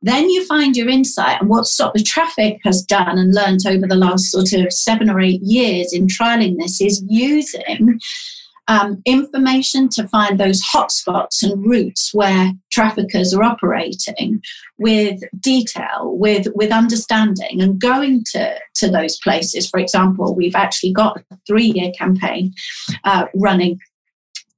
Then 0.01 0.29
you 0.29 0.45
find 0.45 0.75
your 0.75 0.89
insight, 0.89 1.41
and 1.41 1.49
what 1.49 1.65
Stop 1.65 1.93
the 1.93 2.03
Traffik 2.03 2.59
has 2.63 2.81
done 2.81 3.17
and 3.17 3.33
learned 3.33 3.65
over 3.67 3.87
the 3.87 3.95
last 3.95 4.31
sort 4.31 4.53
of 4.53 4.73
seven 4.73 5.09
or 5.09 5.19
eight 5.19 5.41
years 5.41 5.93
in 5.93 6.07
trialing 6.07 6.57
this 6.57 6.81
is 6.81 7.03
using 7.07 7.99
um, 8.67 9.01
information 9.05 9.89
to 9.89 10.07
find 10.07 10.39
those 10.39 10.61
hotspots 10.63 11.43
and 11.43 11.65
routes 11.65 12.13
where 12.13 12.53
traffickers 12.71 13.33
are 13.33 13.43
operating 13.43 14.41
with 14.77 15.19
detail, 15.39 16.15
with, 16.17 16.47
with 16.55 16.71
understanding, 16.71 17.61
and 17.61 17.81
going 17.81 18.23
to, 18.31 18.55
to 18.75 18.89
those 18.89 19.17
places. 19.17 19.69
For 19.69 19.79
example, 19.79 20.35
we've 20.35 20.55
actually 20.55 20.93
got 20.93 21.21
a 21.31 21.37
three 21.45 21.71
year 21.75 21.91
campaign 21.97 22.53
uh, 23.03 23.25
running 23.35 23.79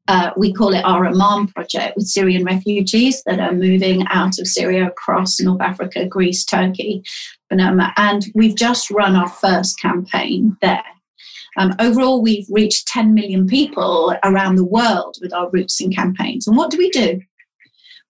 uh, 0.08 0.32
we 0.36 0.54
call 0.54 0.74
it 0.74 0.84
our 0.84 1.06
Amman 1.06 1.48
project 1.48 1.96
with 1.96 2.08
Syrian 2.08 2.44
refugees 2.44 3.24
that 3.26 3.40
are 3.40 3.54
moving 3.54 4.06
out 4.08 4.38
of 4.40 4.48
Syria 4.48 4.88
across 4.88 5.40
North 5.40 5.62
Africa, 5.62 6.06
Greece, 6.06 6.44
Turkey, 6.44 7.04
Panama. 7.50 7.92
And 7.96 8.26
we've 8.36 8.56
just 8.56 8.92
run 8.92 9.16
our 9.16 9.30
first 9.30 9.80
campaign 9.80 10.58
there. 10.62 10.84
Um, 11.58 11.74
overall, 11.80 12.22
we've 12.22 12.48
reached 12.50 12.88
10 12.88 13.14
million 13.14 13.48
people 13.48 14.16
around 14.24 14.56
the 14.56 14.66
world 14.66 15.18
with 15.22 15.34
our 15.34 15.50
routes 15.52 15.80
and 15.80 15.96
campaigns. 15.96 16.48
And 16.48 16.58
what 16.58 16.72
do 16.72 16.78
we 16.78 16.90
do? 16.90 17.22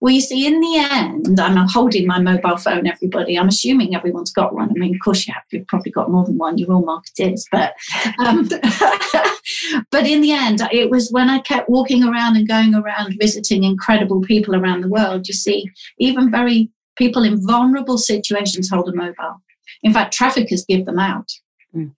Well, 0.04 0.12
you 0.12 0.20
see, 0.20 0.46
in 0.46 0.60
the 0.60 0.86
end, 0.92 1.40
I'm 1.40 1.56
holding 1.66 2.06
my 2.06 2.20
mobile 2.20 2.58
phone, 2.58 2.88
everybody. 2.88 3.40
I'm 3.40 3.48
assuming 3.48 3.96
everyone's 3.96 4.34
got 4.34 4.54
one. 4.54 4.70
I 4.70 4.74
mean, 4.74 4.96
of 4.96 5.00
course 5.02 5.26
you 5.26 5.34
have. 5.34 5.44
You've 5.50 5.68
probably 5.68 5.94
got 5.94 6.12
more 6.12 6.26
than 6.26 6.38
one. 6.38 6.58
You're 6.58 6.74
all 6.74 6.84
marketers. 6.84 7.48
But, 7.50 7.74
um, 8.20 8.50
but 9.92 10.06
in 10.06 10.20
the 10.20 10.34
end, 10.34 10.60
it 10.74 10.90
was 10.90 11.10
when 11.14 11.30
I 11.30 11.40
kept 11.40 11.70
walking 11.70 12.04
around 12.04 12.36
and 12.36 12.46
going 12.46 12.76
around 12.76 13.16
visiting 13.18 13.64
incredible 13.64 14.20
people 14.20 14.58
around 14.58 14.82
the 14.82 14.90
world. 14.90 15.26
You 15.30 15.34
see, 15.34 15.72
even 16.00 16.30
very 16.30 16.70
people 16.98 17.24
in 17.24 17.42
vulnerable 17.42 17.98
situations 17.98 18.70
hold 18.70 18.90
a 18.90 18.94
mobile. 18.94 19.42
In 19.84 19.94
fact, 19.94 20.14
traffickers 20.14 20.66
give 20.66 20.86
them 20.86 21.00
out 21.00 21.32
mm. 21.74 21.94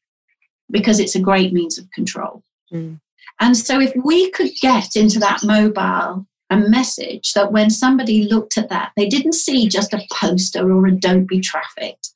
because 0.70 1.00
it's 1.00 1.15
a 1.15 1.20
great 1.20 1.54
means 1.54 1.80
of 1.80 1.89
control. 1.89 2.44
Mm. 2.72 3.00
And 3.39 3.58
so, 3.58 3.80
if 3.80 3.94
we 3.96 4.30
could 4.30 4.52
get 4.62 4.96
into 4.96 5.18
that 5.18 5.44
mobile 5.44 6.28
a 6.56 6.70
message 6.70 7.34
that 7.34 7.52
when 7.52 7.70
somebody 7.70 8.24
looked 8.24 8.58
at 8.58 8.70
that, 8.70 8.91
they 8.96 9.08
didn't 9.08 9.34
see 9.34 9.68
just 9.68 9.94
a 9.94 10.02
poster 10.13 10.72
or 10.72 10.88
a 10.88 10.91
don't 10.91 11.28
be 11.28 11.39
trafficked. 11.39 12.10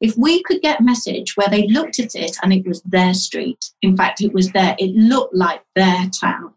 If 0.00 0.16
we 0.16 0.42
could 0.42 0.60
get 0.60 0.80
a 0.80 0.84
message 0.84 1.36
where 1.36 1.48
they 1.48 1.66
looked 1.68 1.98
at 1.98 2.14
it 2.14 2.36
and 2.42 2.52
it 2.52 2.66
was 2.66 2.82
their 2.82 3.14
street, 3.14 3.70
in 3.80 3.96
fact, 3.96 4.20
it 4.20 4.34
was 4.34 4.50
there, 4.50 4.76
it 4.78 4.94
looked 4.94 5.34
like 5.34 5.62
their 5.74 6.10
town, 6.20 6.52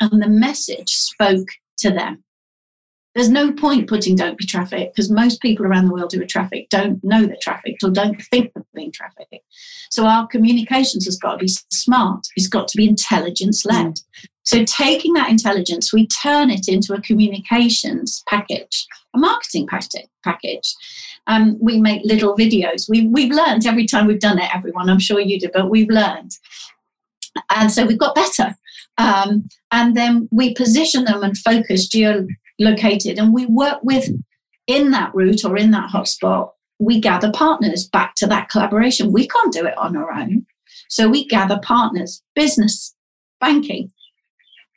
and 0.00 0.22
the 0.22 0.28
message 0.28 0.90
spoke 0.90 1.48
to 1.78 1.90
them, 1.90 2.22
there's 3.14 3.30
no 3.30 3.50
point 3.50 3.88
putting 3.88 4.14
don't 4.14 4.36
be 4.36 4.44
trafficked 4.44 4.94
because 4.94 5.10
most 5.10 5.40
people 5.40 5.64
around 5.64 5.86
the 5.86 5.94
world 5.94 6.12
who 6.12 6.20
are 6.20 6.26
trafficked 6.26 6.70
don't 6.70 7.02
know 7.02 7.24
they're 7.24 7.36
trafficked 7.40 7.82
or 7.82 7.90
don't 7.90 8.20
think 8.24 8.52
they're 8.52 8.64
being 8.74 8.92
trafficked. 8.92 9.42
So 9.90 10.04
our 10.04 10.26
communications 10.26 11.06
has 11.06 11.16
got 11.16 11.32
to 11.32 11.38
be 11.38 11.48
smart. 11.72 12.26
It's 12.36 12.46
got 12.46 12.68
to 12.68 12.76
be 12.76 12.86
intelligence 12.86 13.64
led. 13.64 13.94
Mm. 13.94 14.02
So 14.46 14.64
taking 14.64 15.12
that 15.14 15.28
intelligence, 15.28 15.92
we 15.92 16.06
turn 16.06 16.50
it 16.50 16.68
into 16.68 16.94
a 16.94 17.00
communications 17.02 18.22
package, 18.28 18.86
a 19.14 19.18
marketing 19.18 19.68
package. 19.68 20.74
Um, 21.26 21.58
we 21.60 21.80
make 21.80 22.02
little 22.04 22.36
videos. 22.36 22.88
We, 22.88 23.08
we've 23.08 23.32
learned 23.32 23.66
every 23.66 23.86
time 23.86 24.06
we've 24.06 24.20
done 24.20 24.38
it, 24.38 24.54
everyone. 24.54 24.88
I'm 24.88 25.00
sure 25.00 25.20
you 25.20 25.40
do, 25.40 25.50
but 25.52 25.68
we've 25.68 25.90
learned. 25.90 26.30
And 27.50 27.70
so 27.72 27.84
we've 27.84 27.98
got 27.98 28.14
better. 28.14 28.54
Um, 28.98 29.48
and 29.72 29.96
then 29.96 30.28
we 30.30 30.54
position 30.54 31.04
them 31.04 31.24
and 31.24 31.36
focus 31.36 31.88
geolocated, 31.88 33.18
and 33.18 33.34
we 33.34 33.46
work 33.46 33.80
with 33.82 34.08
in 34.66 34.92
that 34.92 35.14
route 35.14 35.44
or 35.44 35.56
in 35.56 35.70
that 35.72 35.90
hotspot 35.90 36.50
we 36.78 37.00
gather 37.00 37.30
partners 37.32 37.88
back 37.88 38.14
to 38.16 38.26
that 38.26 38.48
collaboration 38.48 39.12
we 39.12 39.26
can't 39.26 39.52
do 39.52 39.64
it 39.64 39.76
on 39.78 39.96
our 39.96 40.12
own 40.12 40.44
so 40.88 41.08
we 41.08 41.26
gather 41.26 41.58
partners 41.62 42.22
business 42.34 42.94
banking 43.40 43.90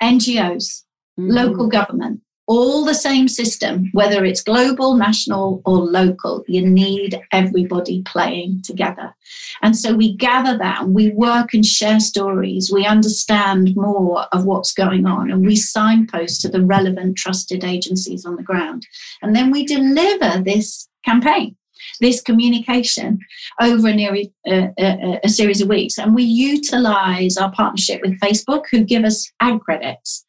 ngos 0.02 0.84
mm-hmm. 1.18 1.30
local 1.30 1.68
government 1.68 2.22
all 2.50 2.84
the 2.84 2.96
same 2.96 3.28
system, 3.28 3.92
whether 3.92 4.26
it's 4.26 4.42
global, 4.42 4.96
national, 4.96 5.62
or 5.66 5.78
local. 5.78 6.44
You 6.48 6.68
need 6.68 7.22
everybody 7.32 8.02
playing 8.02 8.64
together. 8.64 9.16
And 9.62 9.78
so 9.78 9.94
we 9.94 10.18
gather 10.18 10.58
that 10.58 10.82
and 10.82 10.96
we 10.96 11.12
work 11.12 11.54
and 11.54 11.64
share 11.64 12.00
stories. 12.00 12.72
We 12.74 12.88
understand 12.88 13.76
more 13.76 14.24
of 14.32 14.46
what's 14.46 14.74
going 14.74 15.06
on 15.06 15.30
and 15.30 15.46
we 15.46 15.56
signpost 15.56 16.42
to 16.42 16.50
the 16.50 16.66
relevant 16.66 17.18
trusted 17.18 17.64
agencies 17.64 18.26
on 18.26 18.36
the 18.36 18.42
ground. 18.42 18.88
And 19.22 19.36
then 19.36 19.52
we 19.52 19.64
deliver 19.64 20.42
this 20.42 20.90
campaign. 21.06 21.56
This 22.00 22.22
communication 22.22 23.20
over 23.62 23.88
a, 23.88 23.94
near, 23.94 24.16
uh, 24.48 24.68
a, 24.78 25.20
a 25.24 25.30
series 25.30 25.62
of 25.62 25.70
weeks. 25.70 25.98
And 25.98 26.16
we 26.16 26.24
utilize 26.24 27.38
our 27.38 27.52
partnership 27.52 28.02
with 28.02 28.20
Facebook, 28.20 28.66
who 28.72 28.84
give 28.84 29.04
us 29.04 29.32
ad 29.42 29.60
credits 29.62 30.26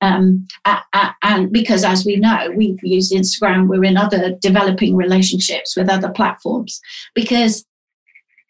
um, 0.00 0.46
and 1.22 1.52
because, 1.52 1.84
as 1.84 2.04
we 2.04 2.16
know, 2.16 2.52
we've 2.54 2.82
used 2.82 3.12
Instagram, 3.12 3.66
we're 3.66 3.84
in 3.84 3.96
other 3.96 4.36
developing 4.40 4.96
relationships 4.96 5.76
with 5.76 5.90
other 5.90 6.10
platforms 6.10 6.80
because 7.14 7.64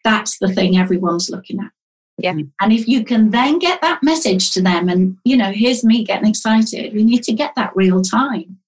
that's 0.03 0.37
the 0.39 0.53
thing 0.53 0.77
everyone's 0.77 1.29
looking 1.29 1.59
at. 1.59 1.71
Yeah. 2.17 2.35
And 2.61 2.73
if 2.73 2.87
you 2.87 3.03
can 3.03 3.31
then 3.31 3.59
get 3.59 3.81
that 3.81 4.03
message 4.03 4.51
to 4.51 4.61
them, 4.61 4.89
and 4.89 5.17
you 5.23 5.37
know, 5.37 5.51
here's 5.51 5.83
me 5.83 6.03
getting 6.03 6.29
excited, 6.29 6.93
we 6.93 7.03
need 7.03 7.23
to 7.23 7.33
get 7.33 7.53
that 7.55 7.71
real 7.75 8.01
time. 8.01 8.59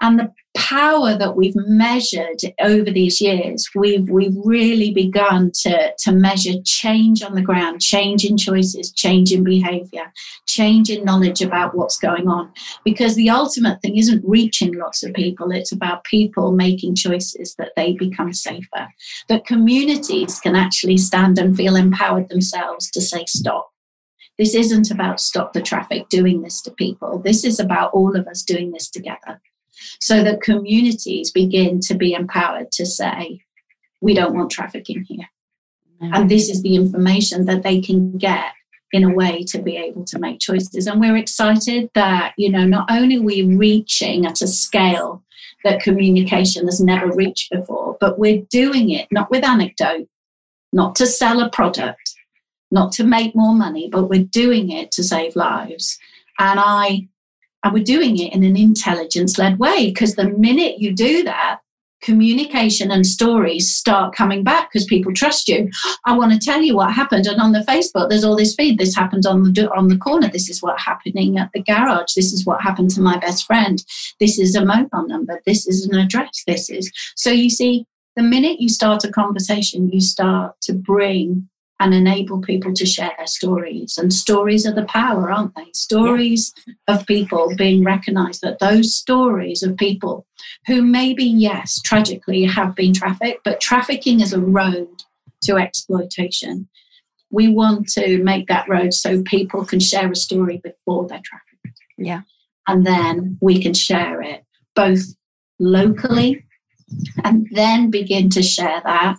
And 0.00 0.18
the 0.18 0.32
power 0.56 1.16
that 1.16 1.36
we've 1.36 1.54
measured 1.54 2.40
over 2.60 2.90
these 2.90 3.20
years, 3.20 3.68
we've 3.74 4.08
we've 4.08 4.36
really 4.44 4.92
begun 4.92 5.52
to, 5.62 5.92
to 5.98 6.12
measure 6.12 6.60
change 6.64 7.22
on 7.22 7.34
the 7.34 7.42
ground, 7.42 7.80
change 7.80 8.24
in 8.24 8.36
choices, 8.36 8.92
change 8.92 9.32
in 9.32 9.44
behavior, 9.44 10.12
change 10.46 10.90
in 10.90 11.04
knowledge 11.04 11.42
about 11.42 11.74
what's 11.74 11.98
going 11.98 12.28
on. 12.28 12.52
Because 12.84 13.14
the 13.14 13.30
ultimate 13.30 13.80
thing 13.80 13.96
isn't 13.96 14.24
reaching 14.26 14.74
lots 14.74 15.02
of 15.02 15.14
people, 15.14 15.50
it's 15.50 15.72
about 15.72 16.04
people 16.04 16.52
making 16.52 16.94
choices 16.94 17.54
that 17.56 17.72
they 17.76 17.92
become 17.92 18.32
safer. 18.32 18.88
That 19.28 19.46
communities 19.46 20.40
can 20.40 20.56
actually 20.56 20.98
stand 20.98 21.38
and 21.38 21.56
feel 21.56 21.76
empowered 21.76 22.28
themselves 22.28 22.90
to 22.90 23.00
say 23.00 23.24
stop. 23.26 23.70
This 24.38 24.54
isn't 24.54 24.90
about 24.90 25.18
Stop 25.18 25.54
the 25.54 25.62
Traffik 25.62 26.10
doing 26.10 26.42
this 26.42 26.60
to 26.62 26.70
people. 26.70 27.18
This 27.18 27.42
is 27.42 27.58
about 27.58 27.92
all 27.94 28.14
of 28.16 28.26
us 28.26 28.42
doing 28.42 28.70
this 28.70 28.90
together 28.90 29.40
so 30.00 30.22
that 30.22 30.42
communities 30.42 31.30
begin 31.30 31.80
to 31.80 31.94
be 31.94 32.12
empowered 32.12 32.72
to 32.72 32.86
say, 32.86 33.40
we 34.00 34.14
don't 34.14 34.34
want 34.34 34.50
trafficking 34.50 35.04
here. 35.04 35.28
And 36.00 36.30
this 36.30 36.50
is 36.50 36.62
the 36.62 36.74
information 36.74 37.46
that 37.46 37.62
they 37.62 37.80
can 37.80 38.18
get 38.18 38.52
in 38.92 39.04
a 39.04 39.12
way 39.12 39.42
to 39.44 39.60
be 39.60 39.76
able 39.76 40.04
to 40.04 40.18
make 40.18 40.40
choices. 40.40 40.86
And 40.86 41.00
we're 41.00 41.16
excited 41.16 41.90
that, 41.94 42.34
you 42.36 42.50
know, 42.50 42.64
not 42.64 42.90
only 42.90 43.16
are 43.16 43.22
we 43.22 43.42
reaching 43.42 44.26
at 44.26 44.42
a 44.42 44.46
scale 44.46 45.22
that 45.64 45.80
communication 45.80 46.66
has 46.66 46.80
never 46.80 47.10
reached 47.10 47.50
before, 47.50 47.96
but 48.00 48.18
we're 48.18 48.42
doing 48.50 48.90
it 48.90 49.08
not 49.10 49.30
with 49.30 49.44
anecdote, 49.44 50.08
not 50.72 50.94
to 50.96 51.06
sell 51.06 51.40
a 51.40 51.50
product, 51.50 52.14
not 52.70 52.92
to 52.92 53.04
make 53.04 53.34
more 53.34 53.54
money, 53.54 53.88
but 53.90 54.08
we're 54.08 54.24
doing 54.24 54.70
it 54.70 54.92
to 54.92 55.02
save 55.02 55.34
lives. 55.34 55.98
And 56.38 56.60
I 56.60 57.08
and 57.66 57.74
we're 57.74 57.82
doing 57.82 58.16
it 58.16 58.32
in 58.32 58.44
an 58.44 58.56
intelligence 58.56 59.38
led 59.38 59.58
way 59.58 59.86
because 59.86 60.14
the 60.14 60.28
minute 60.28 60.78
you 60.78 60.94
do 60.94 61.24
that, 61.24 61.58
communication 62.00 62.92
and 62.92 63.04
stories 63.04 63.74
start 63.74 64.14
coming 64.14 64.44
back 64.44 64.70
because 64.70 64.86
people 64.86 65.12
trust 65.12 65.48
you. 65.48 65.68
I 66.04 66.16
want 66.16 66.32
to 66.32 66.38
tell 66.38 66.62
you 66.62 66.76
what 66.76 66.92
happened, 66.92 67.26
and 67.26 67.40
on 67.40 67.50
the 67.50 67.66
Facebook, 67.66 68.08
there's 68.08 68.22
all 68.22 68.36
this 68.36 68.54
feed. 68.54 68.78
This 68.78 68.94
happened 68.94 69.26
on 69.26 69.42
the 69.42 69.68
on 69.72 69.88
the 69.88 69.98
corner. 69.98 70.28
This 70.28 70.48
is 70.48 70.62
what 70.62 70.78
happening 70.78 71.38
at 71.38 71.50
the 71.52 71.62
garage. 71.64 72.14
This 72.14 72.32
is 72.32 72.46
what 72.46 72.62
happened 72.62 72.90
to 72.90 73.00
my 73.00 73.18
best 73.18 73.44
friend. 73.46 73.82
This 74.20 74.38
is 74.38 74.54
a 74.54 74.64
mobile 74.64 75.08
number. 75.08 75.42
This 75.44 75.66
is 75.66 75.84
an 75.86 75.98
address. 75.98 76.44
This 76.46 76.70
is 76.70 76.92
so. 77.16 77.30
You 77.30 77.50
see, 77.50 77.84
the 78.14 78.22
minute 78.22 78.60
you 78.60 78.68
start 78.68 79.02
a 79.02 79.10
conversation, 79.10 79.90
you 79.90 80.00
start 80.00 80.54
to 80.62 80.72
bring 80.72 81.48
and 81.78 81.92
enable 81.92 82.40
people 82.40 82.72
to 82.72 82.86
share 82.86 83.12
their 83.16 83.26
stories. 83.26 83.98
And 83.98 84.12
stories 84.12 84.66
are 84.66 84.72
the 84.72 84.84
power, 84.84 85.30
aren't 85.30 85.54
they? 85.54 85.66
Stories 85.74 86.52
yeah. 86.66 86.74
of 86.88 87.06
people 87.06 87.54
being 87.56 87.84
recognized 87.84 88.40
that 88.42 88.60
those 88.60 88.94
stories 88.94 89.62
of 89.62 89.76
people 89.76 90.26
who 90.66 90.82
maybe, 90.82 91.24
yes, 91.24 91.80
tragically 91.80 92.44
have 92.44 92.74
been 92.74 92.94
trafficked, 92.94 93.44
but 93.44 93.60
trafficking 93.60 94.20
is 94.20 94.32
a 94.32 94.40
road 94.40 94.88
to 95.42 95.56
exploitation. 95.56 96.68
We 97.30 97.48
want 97.48 97.88
to 97.88 98.22
make 98.22 98.48
that 98.48 98.68
road 98.68 98.94
so 98.94 99.22
people 99.22 99.64
can 99.66 99.80
share 99.80 100.10
a 100.10 100.16
story 100.16 100.60
before 100.62 101.06
they're 101.06 101.20
trafficked. 101.22 101.80
Yeah. 101.98 102.22
And 102.66 102.86
then 102.86 103.38
we 103.42 103.62
can 103.62 103.74
share 103.74 104.22
it 104.22 104.44
both 104.74 105.02
locally 105.58 106.44
and 107.24 107.46
then 107.52 107.90
begin 107.90 108.30
to 108.30 108.42
share 108.42 108.80
that 108.84 109.16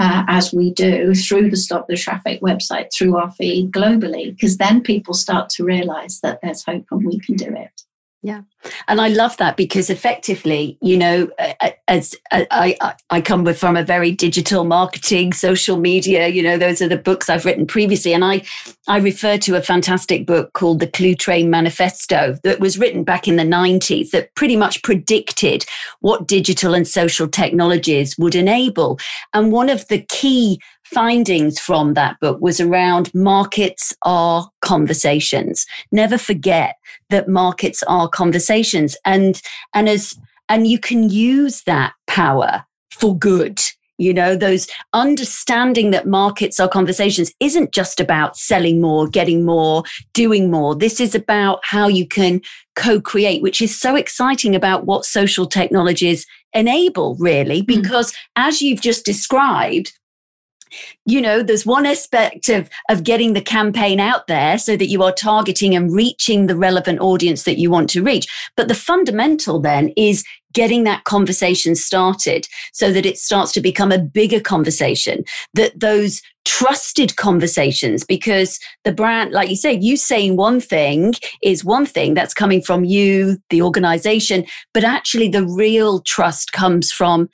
uh, 0.00 0.24
as 0.28 0.52
we 0.52 0.72
do 0.72 1.14
through 1.14 1.50
the 1.50 1.56
Stop 1.56 1.86
the 1.86 1.94
Traffik 1.94 2.40
website, 2.40 2.92
through 2.92 3.16
our 3.18 3.30
feed 3.30 3.70
globally, 3.70 4.34
because 4.34 4.56
then 4.56 4.82
people 4.82 5.12
start 5.12 5.50
to 5.50 5.64
realize 5.64 6.20
that 6.20 6.40
there's 6.42 6.64
hope 6.64 6.86
and 6.90 7.04
we 7.04 7.20
can 7.20 7.36
do 7.36 7.54
it. 7.54 7.82
Yeah. 8.22 8.42
And 8.86 9.00
I 9.00 9.08
love 9.08 9.38
that 9.38 9.56
because 9.56 9.88
effectively, 9.88 10.76
you 10.82 10.98
know, 10.98 11.30
as 11.88 12.14
I, 12.30 12.76
I, 13.08 13.20
come 13.22 13.44
with 13.44 13.58
from 13.58 13.78
a 13.78 13.82
very 13.82 14.12
digital 14.12 14.64
marketing, 14.64 15.32
social 15.32 15.78
media, 15.78 16.28
you 16.28 16.42
know, 16.42 16.58
those 16.58 16.82
are 16.82 16.88
the 16.88 16.98
books 16.98 17.30
I've 17.30 17.46
written 17.46 17.66
previously. 17.66 18.12
And 18.12 18.22
I, 18.22 18.42
I 18.88 18.98
refer 18.98 19.38
to 19.38 19.56
a 19.56 19.62
fantastic 19.62 20.26
book 20.26 20.52
called 20.52 20.80
The 20.80 20.86
Cluetrain 20.86 21.48
Manifesto 21.48 22.36
that 22.44 22.60
was 22.60 22.78
written 22.78 23.04
back 23.04 23.26
in 23.26 23.36
the 23.36 23.42
90s 23.42 24.10
that 24.10 24.34
pretty 24.34 24.56
much 24.56 24.82
predicted 24.82 25.64
what 26.00 26.28
digital 26.28 26.74
and 26.74 26.86
social 26.86 27.26
technologies 27.26 28.18
would 28.18 28.34
enable. 28.34 28.98
And 29.32 29.50
one 29.50 29.70
of 29.70 29.88
the 29.88 30.02
key 30.10 30.60
findings 30.92 31.58
from 31.58 31.94
that 31.94 32.18
book 32.20 32.40
was 32.40 32.60
around 32.60 33.12
markets 33.14 33.94
are 34.04 34.50
conversations. 34.60 35.66
Never 35.92 36.18
forget 36.18 36.76
that 37.10 37.28
markets 37.28 37.82
are 37.84 38.08
conversations 38.08 38.96
and 39.04 39.40
and 39.74 39.88
as 39.88 40.18
and 40.48 40.66
you 40.66 40.78
can 40.78 41.08
use 41.08 41.62
that 41.62 41.92
power 42.06 42.64
for 42.90 43.16
good 43.16 43.60
you 44.00 44.14
know 44.14 44.34
those 44.34 44.66
understanding 44.94 45.90
that 45.90 46.06
markets 46.06 46.58
are 46.58 46.68
conversations 46.68 47.32
isn't 47.38 47.72
just 47.72 48.00
about 48.00 48.36
selling 48.36 48.80
more 48.80 49.06
getting 49.06 49.44
more 49.44 49.84
doing 50.14 50.50
more 50.50 50.74
this 50.74 51.00
is 51.00 51.14
about 51.14 51.60
how 51.62 51.86
you 51.86 52.06
can 52.08 52.40
co-create 52.76 53.42
which 53.42 53.60
is 53.60 53.78
so 53.78 53.94
exciting 53.94 54.56
about 54.56 54.86
what 54.86 55.04
social 55.04 55.46
technologies 55.46 56.26
enable 56.54 57.14
really 57.16 57.60
hmm. 57.60 57.66
because 57.66 58.10
mm. 58.10 58.16
as 58.36 58.62
you've 58.62 58.80
just 58.80 59.04
described 59.04 59.92
you 61.04 61.20
know 61.20 61.42
there's 61.42 61.66
one 61.66 61.86
aspect 61.86 62.48
of 62.48 62.68
of 62.88 63.04
getting 63.04 63.32
the 63.32 63.40
campaign 63.40 64.00
out 64.00 64.26
there 64.26 64.58
so 64.58 64.76
that 64.76 64.88
you 64.88 65.02
are 65.02 65.12
targeting 65.12 65.74
and 65.74 65.94
reaching 65.94 66.46
the 66.46 66.56
relevant 66.56 67.00
audience 67.00 67.44
that 67.44 67.58
you 67.58 67.70
want 67.70 67.90
to 67.90 68.02
reach. 68.02 68.26
But 68.56 68.68
the 68.68 68.74
fundamental 68.74 69.60
then 69.60 69.92
is 69.96 70.24
getting 70.52 70.84
that 70.84 71.04
conversation 71.04 71.74
started 71.74 72.46
so 72.72 72.92
that 72.92 73.06
it 73.06 73.18
starts 73.18 73.52
to 73.52 73.60
become 73.60 73.92
a 73.92 73.98
bigger 73.98 74.40
conversation 74.40 75.24
that 75.54 75.78
those 75.78 76.22
trusted 76.44 77.16
conversations 77.16 78.02
because 78.04 78.58
the 78.84 78.92
brand 78.92 79.30
like 79.30 79.50
you 79.50 79.56
say 79.56 79.72
you 79.72 79.96
saying 79.96 80.36
one 80.36 80.58
thing 80.58 81.12
is 81.42 81.64
one 81.64 81.84
thing 81.84 82.14
that's 82.14 82.34
coming 82.34 82.62
from 82.62 82.84
you 82.84 83.36
the 83.50 83.60
organization 83.60 84.44
but 84.72 84.82
actually 84.82 85.28
the 85.28 85.46
real 85.46 86.00
trust 86.00 86.52
comes 86.52 86.90
from 86.90 87.28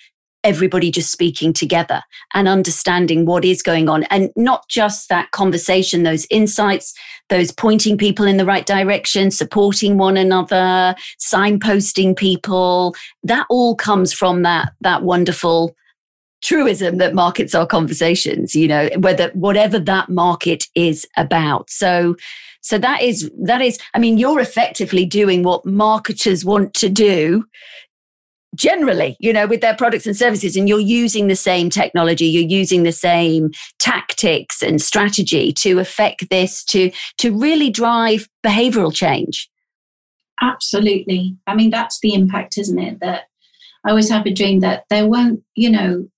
everybody 0.47 0.93
just 0.93 1.11
speaking 1.11 1.53
together 1.53 2.01
and 2.33 2.47
understanding 2.47 3.27
what 3.27 3.45
is 3.45 3.63
going 3.63 3.89
on. 3.89 4.05
And 4.05 4.31
not 4.37 4.69
just 4.69 5.09
that 5.09 5.33
conversation 5.33 6.05
those 6.05 6.27
insights 6.31 6.95
those 7.29 7.51
pointing 7.51 7.99
people 7.99 8.25
in 8.25 8.37
the 8.37 8.45
right 8.45 8.65
direction 8.65 9.33
supporting 9.33 9.99
one 9.99 10.17
another 10.17 10.95
signposting 11.21 12.17
people 12.17 12.95
that 13.25 13.45
all 13.51 13.75
comes 13.75 14.13
from 14.13 14.43
that 14.43 14.73
that 14.81 15.03
wonderful 15.03 15.75
truism 16.45 16.99
that 16.99 17.15
markets 17.15 17.53
are 17.53 17.67
conversations 17.67 18.55
you 18.55 18.69
know 18.69 18.89
whether 18.99 19.31
whatever 19.31 19.81
that 19.81 20.09
market 20.09 20.69
is 20.77 21.07
about. 21.17 21.69
So 21.71 22.15
so 22.61 22.79
that 22.79 23.01
is 23.01 23.31
that 23.43 23.61
is 23.61 23.79
i 23.95 23.99
mean 23.99 24.19
you're 24.19 24.41
effectively 24.41 25.05
doing 25.05 25.43
what 25.43 25.65
marketers 25.65 26.45
want 26.45 26.75
to 26.75 26.89
do 26.89 27.45
generally, 28.57 29.17
you 29.21 29.33
know, 29.33 29.47
with 29.47 29.61
their 29.61 29.77
products 29.77 30.07
and 30.07 30.17
services, 30.17 30.57
and 30.57 30.69
you're 30.69 30.81
using 30.81 31.29
the 31.29 31.37
same 31.37 31.71
technology, 31.71 32.27
you're 32.27 32.43
using 32.43 32.83
the 32.83 32.93
same 32.93 33.51
tactics 33.79 34.63
and 34.63 34.83
strategy 34.83 35.53
to 35.53 35.79
affect 35.79 36.29
this 36.31 36.65
to 36.65 36.91
to 37.19 37.37
really 37.37 37.71
drive 37.71 38.29
behavioral 38.45 38.95
change. 38.95 39.49
Absolutely. 40.43 41.37
I 41.47 41.55
mean, 41.55 41.71
that's 41.71 42.01
the 42.01 42.15
impact, 42.15 42.59
isn't 42.59 42.79
it? 42.79 43.01
That 43.01 43.25
I 43.85 43.91
always 43.91 44.11
have 44.11 44.27
a 44.27 44.33
dream 44.33 44.61
that 44.61 44.85
there 44.91 45.07
won't, 45.07 45.43
you 45.55 45.71
know, 45.71 46.09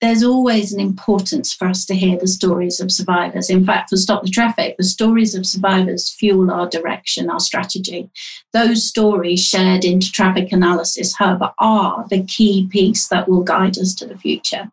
there's 0.00 0.22
always 0.22 0.72
an 0.72 0.78
importance 0.78 1.52
for 1.52 1.66
us 1.66 1.84
to 1.86 1.94
hear 1.94 2.16
the 2.16 2.28
stories 2.28 2.78
of 2.78 2.92
survivors. 2.92 3.50
In 3.50 3.64
fact, 3.64 3.90
for 3.90 3.96
Stop 3.96 4.22
the 4.22 4.30
Traffik, 4.30 4.76
the 4.76 4.84
stories 4.84 5.34
of 5.34 5.44
survivors 5.44 6.10
fuel 6.10 6.52
our 6.52 6.68
direction, 6.68 7.28
our 7.28 7.40
strategy. 7.40 8.08
Those 8.52 8.86
stories 8.86 9.44
shared 9.44 9.84
into 9.84 10.12
Traffik 10.12 10.52
Analysis 10.52 11.14
Hub 11.14 11.42
are 11.58 12.06
the 12.10 12.22
key 12.24 12.68
piece 12.70 13.08
that 13.08 13.28
will 13.28 13.42
guide 13.42 13.76
us 13.76 13.92
to 13.96 14.06
the 14.06 14.16
future. 14.16 14.70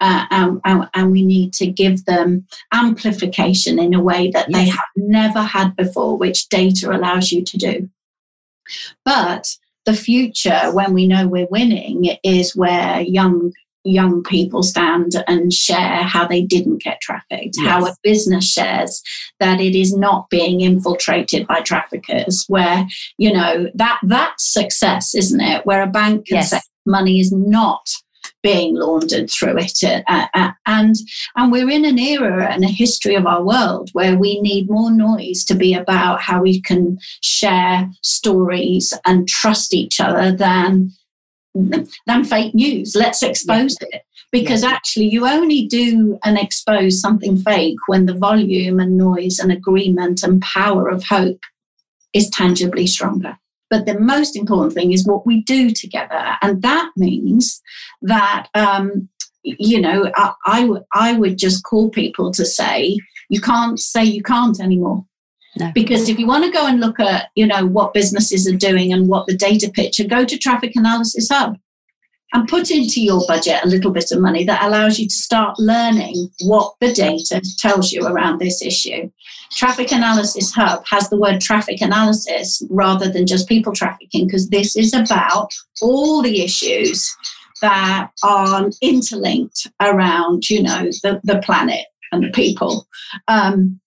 Uh, 0.00 0.26
and, 0.30 0.60
and, 0.64 0.88
and, 0.92 1.12
we 1.12 1.22
need 1.22 1.54
to 1.54 1.66
give 1.66 2.04
them 2.04 2.46
amplification 2.72 3.78
in 3.78 3.94
a 3.94 4.02
way 4.02 4.30
that 4.30 4.50
yes. 4.50 4.58
they 4.58 4.68
have 4.68 4.90
never 4.96 5.40
had 5.40 5.74
before, 5.76 6.18
which 6.18 6.48
data 6.50 6.90
allows 6.90 7.32
you 7.32 7.42
to 7.42 7.56
do. 7.56 7.88
But 9.04 9.56
the 9.86 9.94
future, 9.94 10.70
when 10.72 10.92
we 10.92 11.08
know 11.08 11.26
we're 11.26 11.46
winning, 11.46 12.18
is 12.22 12.54
where 12.54 13.00
young 13.00 13.52
young 13.88 14.22
people 14.22 14.62
stand 14.62 15.12
and 15.26 15.52
share 15.52 16.02
how 16.02 16.26
they 16.26 16.42
didn't 16.42 16.82
get 16.82 17.00
trafficked, 17.00 17.56
yes. 17.56 17.66
how 17.66 17.86
a 17.86 17.94
business 18.02 18.50
shares 18.50 19.02
that 19.40 19.60
it 19.60 19.74
is 19.74 19.96
not 19.96 20.28
being 20.30 20.60
infiltrated 20.60 21.46
by 21.46 21.60
traffickers, 21.60 22.44
where, 22.48 22.86
you 23.16 23.32
know, 23.32 23.68
that 23.74 23.98
that's 24.02 24.52
success, 24.52 25.14
isn't 25.14 25.40
it? 25.40 25.64
Where 25.66 25.82
a 25.82 25.86
bank 25.86 26.26
can 26.26 26.36
yes. 26.36 26.50
say 26.50 26.60
money 26.86 27.20
is 27.20 27.32
not 27.32 27.88
being 28.42 28.76
laundered 28.76 29.28
through 29.30 29.56
it 29.58 29.82
uh, 29.82 30.26
uh, 30.34 30.50
and 30.66 30.94
and 31.36 31.50
we're 31.50 31.68
in 31.68 31.84
an 31.84 31.98
era 31.98 32.46
and 32.52 32.64
a 32.64 32.68
history 32.68 33.14
of 33.16 33.26
our 33.26 33.42
world 33.42 33.90
where 33.94 34.16
we 34.16 34.40
need 34.40 34.70
more 34.70 34.92
noise 34.92 35.44
to 35.44 35.54
be 35.54 35.74
about 35.74 36.20
how 36.20 36.40
we 36.40 36.60
can 36.60 36.98
share 37.20 37.88
stories 38.02 38.94
and 39.04 39.28
trust 39.28 39.74
each 39.74 39.98
other 39.98 40.30
than 40.30 40.92
than 41.54 42.24
fake 42.24 42.54
news. 42.54 42.94
Let's 42.94 43.22
expose 43.22 43.76
yeah. 43.80 43.98
it. 43.98 44.02
Because 44.30 44.62
yeah. 44.62 44.70
actually, 44.70 45.06
you 45.06 45.26
only 45.26 45.66
do 45.66 46.18
and 46.22 46.38
expose 46.38 47.00
something 47.00 47.38
fake 47.38 47.78
when 47.86 48.04
the 48.04 48.14
volume 48.14 48.78
and 48.78 48.98
noise 48.98 49.38
and 49.38 49.50
agreement 49.50 50.22
and 50.22 50.42
power 50.42 50.88
of 50.88 51.04
hope 51.04 51.40
is 52.12 52.28
tangibly 52.28 52.86
stronger. 52.86 53.38
But 53.70 53.86
the 53.86 53.98
most 53.98 54.36
important 54.36 54.74
thing 54.74 54.92
is 54.92 55.06
what 55.06 55.26
we 55.26 55.42
do 55.42 55.70
together. 55.70 56.36
And 56.42 56.62
that 56.62 56.90
means 56.96 57.60
that, 58.02 58.48
um, 58.54 59.08
you 59.42 59.80
know, 59.80 60.10
I, 60.14 60.32
I, 60.46 60.60
w- 60.62 60.84
I 60.94 61.12
would 61.14 61.38
just 61.38 61.64
call 61.64 61.90
people 61.90 62.30
to 62.32 62.44
say, 62.44 62.98
you 63.30 63.40
can't 63.40 63.78
say 63.78 64.04
you 64.04 64.22
can't 64.22 64.60
anymore. 64.60 65.04
No. 65.56 65.70
Because 65.74 66.08
if 66.08 66.18
you 66.18 66.26
want 66.26 66.44
to 66.44 66.50
go 66.50 66.66
and 66.66 66.80
look 66.80 67.00
at, 67.00 67.30
you 67.34 67.46
know, 67.46 67.66
what 67.66 67.94
businesses 67.94 68.46
are 68.46 68.56
doing 68.56 68.92
and 68.92 69.08
what 69.08 69.26
the 69.26 69.36
data 69.36 69.70
picture, 69.72 70.04
go 70.04 70.24
to 70.24 70.38
Traffik 70.38 70.72
Analysis 70.76 71.28
Hub. 71.30 71.58
and 72.34 72.46
put 72.48 72.70
into 72.70 73.00
your 73.00 73.22
budget 73.26 73.64
a 73.64 73.68
little 73.68 73.90
bit 73.90 74.12
of 74.12 74.20
money 74.20 74.44
that 74.44 74.62
allows 74.62 74.98
you 74.98 75.06
to 75.08 75.14
start 75.14 75.58
learning 75.58 76.28
what 76.42 76.74
the 76.80 76.92
data 76.92 77.40
tells 77.58 77.90
you 77.90 78.06
around 78.06 78.38
this 78.38 78.62
issue. 78.62 79.10
Traffik 79.56 79.92
Analysis 79.92 80.52
Hub 80.52 80.84
has 80.86 81.08
the 81.08 81.16
word 81.18 81.40
traffic 81.40 81.80
analysis 81.80 82.62
rather 82.68 83.10
than 83.10 83.26
just 83.26 83.48
people 83.48 83.72
trafficking 83.72 84.26
because 84.26 84.50
this 84.50 84.76
is 84.76 84.92
about 84.92 85.48
all 85.80 86.20
the 86.20 86.42
issues 86.42 87.16
that 87.62 88.10
are 88.22 88.68
interlinked 88.82 89.66
around, 89.80 90.48
you 90.50 90.62
know, 90.62 90.84
the, 91.02 91.20
the 91.24 91.40
planet 91.40 91.86
and 92.12 92.22
the 92.22 92.30
people. 92.30 92.86
Um, 93.26 93.80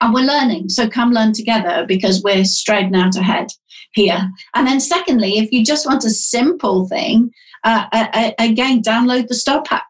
and 0.00 0.12
we're 0.12 0.26
learning. 0.26 0.68
So 0.68 0.88
come 0.88 1.12
learn 1.12 1.32
together 1.32 1.84
because 1.86 2.22
we're 2.22 2.44
striding 2.44 2.94
out 2.94 3.16
ahead 3.16 3.48
here. 3.92 4.30
And 4.54 4.66
then, 4.66 4.80
secondly, 4.80 5.38
if 5.38 5.52
you 5.52 5.64
just 5.64 5.86
want 5.86 6.04
a 6.04 6.10
simple 6.10 6.86
thing, 6.88 7.30
uh, 7.64 7.86
uh, 7.92 8.32
again, 8.38 8.82
download 8.82 9.28
the 9.28 9.34
Stop 9.34 9.72
app. 9.72 9.86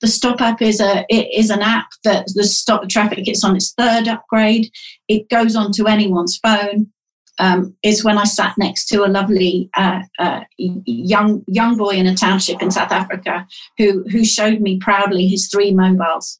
The 0.00 0.08
Stop 0.08 0.40
app 0.40 0.60
is 0.60 0.80
a 0.80 1.06
is 1.08 1.50
an 1.50 1.62
app 1.62 1.86
that 2.02 2.26
the 2.34 2.44
stop 2.44 2.88
traffic. 2.90 3.26
It's 3.26 3.44
on 3.44 3.56
its 3.56 3.72
third 3.72 4.06
upgrade. 4.06 4.70
It 5.08 5.30
goes 5.30 5.56
onto 5.56 5.88
anyone's 5.88 6.36
phone. 6.36 6.90
Um, 7.40 7.74
is 7.82 8.04
when 8.04 8.16
I 8.16 8.24
sat 8.24 8.56
next 8.58 8.86
to 8.88 9.04
a 9.04 9.08
lovely 9.08 9.68
uh, 9.76 10.02
uh, 10.20 10.42
young 10.56 11.42
young 11.48 11.76
boy 11.76 11.90
in 11.90 12.06
a 12.06 12.14
township 12.14 12.62
in 12.62 12.70
South 12.70 12.92
Africa 12.92 13.46
who 13.76 14.04
who 14.10 14.24
showed 14.24 14.60
me 14.60 14.78
proudly 14.78 15.26
his 15.26 15.48
three 15.48 15.74
mobiles. 15.74 16.38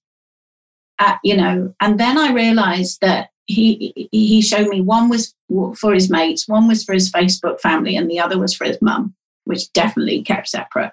Uh, 1.04 1.16
you 1.22 1.36
know, 1.36 1.74
and 1.80 2.00
then 2.00 2.16
I 2.16 2.32
realised 2.32 3.00
that 3.00 3.30
he 3.46 4.08
he 4.10 4.40
showed 4.40 4.68
me 4.68 4.80
one 4.80 5.08
was 5.08 5.34
for 5.76 5.92
his 5.92 6.08
mates, 6.08 6.48
one 6.48 6.66
was 6.66 6.82
for 6.84 6.94
his 6.94 7.10
Facebook 7.10 7.60
family, 7.60 7.96
and 7.96 8.10
the 8.10 8.20
other 8.20 8.38
was 8.38 8.54
for 8.54 8.64
his 8.64 8.80
mum 8.80 9.14
which 9.44 9.72
definitely 9.72 10.22
kept 10.22 10.48
separate. 10.48 10.92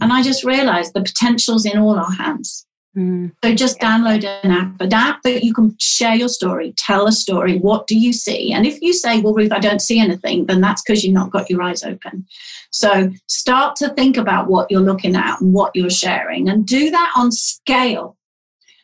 And 0.00 0.12
I 0.12 0.22
just 0.22 0.44
realized 0.44 0.94
the 0.94 1.02
potential's 1.02 1.66
in 1.66 1.78
all 1.78 1.98
our 1.98 2.12
hands. 2.12 2.66
Mm. 2.96 3.32
So 3.44 3.54
just 3.54 3.78
download 3.78 4.24
an 4.24 4.50
app, 4.50 4.80
an 4.80 4.94
app 4.94 5.22
that 5.22 5.44
you 5.44 5.52
can 5.52 5.76
share 5.78 6.14
your 6.14 6.28
story, 6.28 6.72
tell 6.78 7.06
a 7.06 7.12
story. 7.12 7.58
What 7.58 7.86
do 7.86 7.98
you 7.98 8.12
see? 8.12 8.52
And 8.52 8.64
if 8.64 8.80
you 8.80 8.92
say, 8.92 9.20
well, 9.20 9.34
Ruth, 9.34 9.52
I 9.52 9.58
don't 9.58 9.82
see 9.82 9.98
anything, 9.98 10.46
then 10.46 10.60
that's 10.60 10.82
because 10.82 11.04
you've 11.04 11.12
not 11.12 11.30
got 11.30 11.50
your 11.50 11.62
eyes 11.62 11.82
open. 11.82 12.26
So 12.70 13.10
start 13.26 13.76
to 13.76 13.90
think 13.90 14.16
about 14.16 14.48
what 14.48 14.70
you're 14.70 14.80
looking 14.80 15.16
at 15.16 15.40
and 15.40 15.52
what 15.52 15.72
you're 15.74 15.90
sharing 15.90 16.48
and 16.48 16.66
do 16.66 16.90
that 16.90 17.12
on 17.16 17.32
scale 17.32 18.16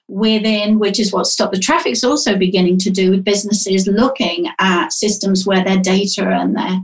within, 0.09 0.79
which 0.79 1.01
is 1.01 1.12
what 1.12 1.27
Stop 1.27 1.53
the 1.53 1.59
Traffik 1.59 1.93
is 1.93 2.05
also 2.05 2.37
beginning 2.37 2.79
to 2.79 2.91
do 2.91 3.11
with 3.11 3.25
businesses 3.25 3.87
looking 3.87 4.49
at 4.59 4.93
systems 4.93 5.47
where 5.47 5.65
their 5.65 5.79
data 5.79 6.29
and 6.29 6.57
their 6.57 6.81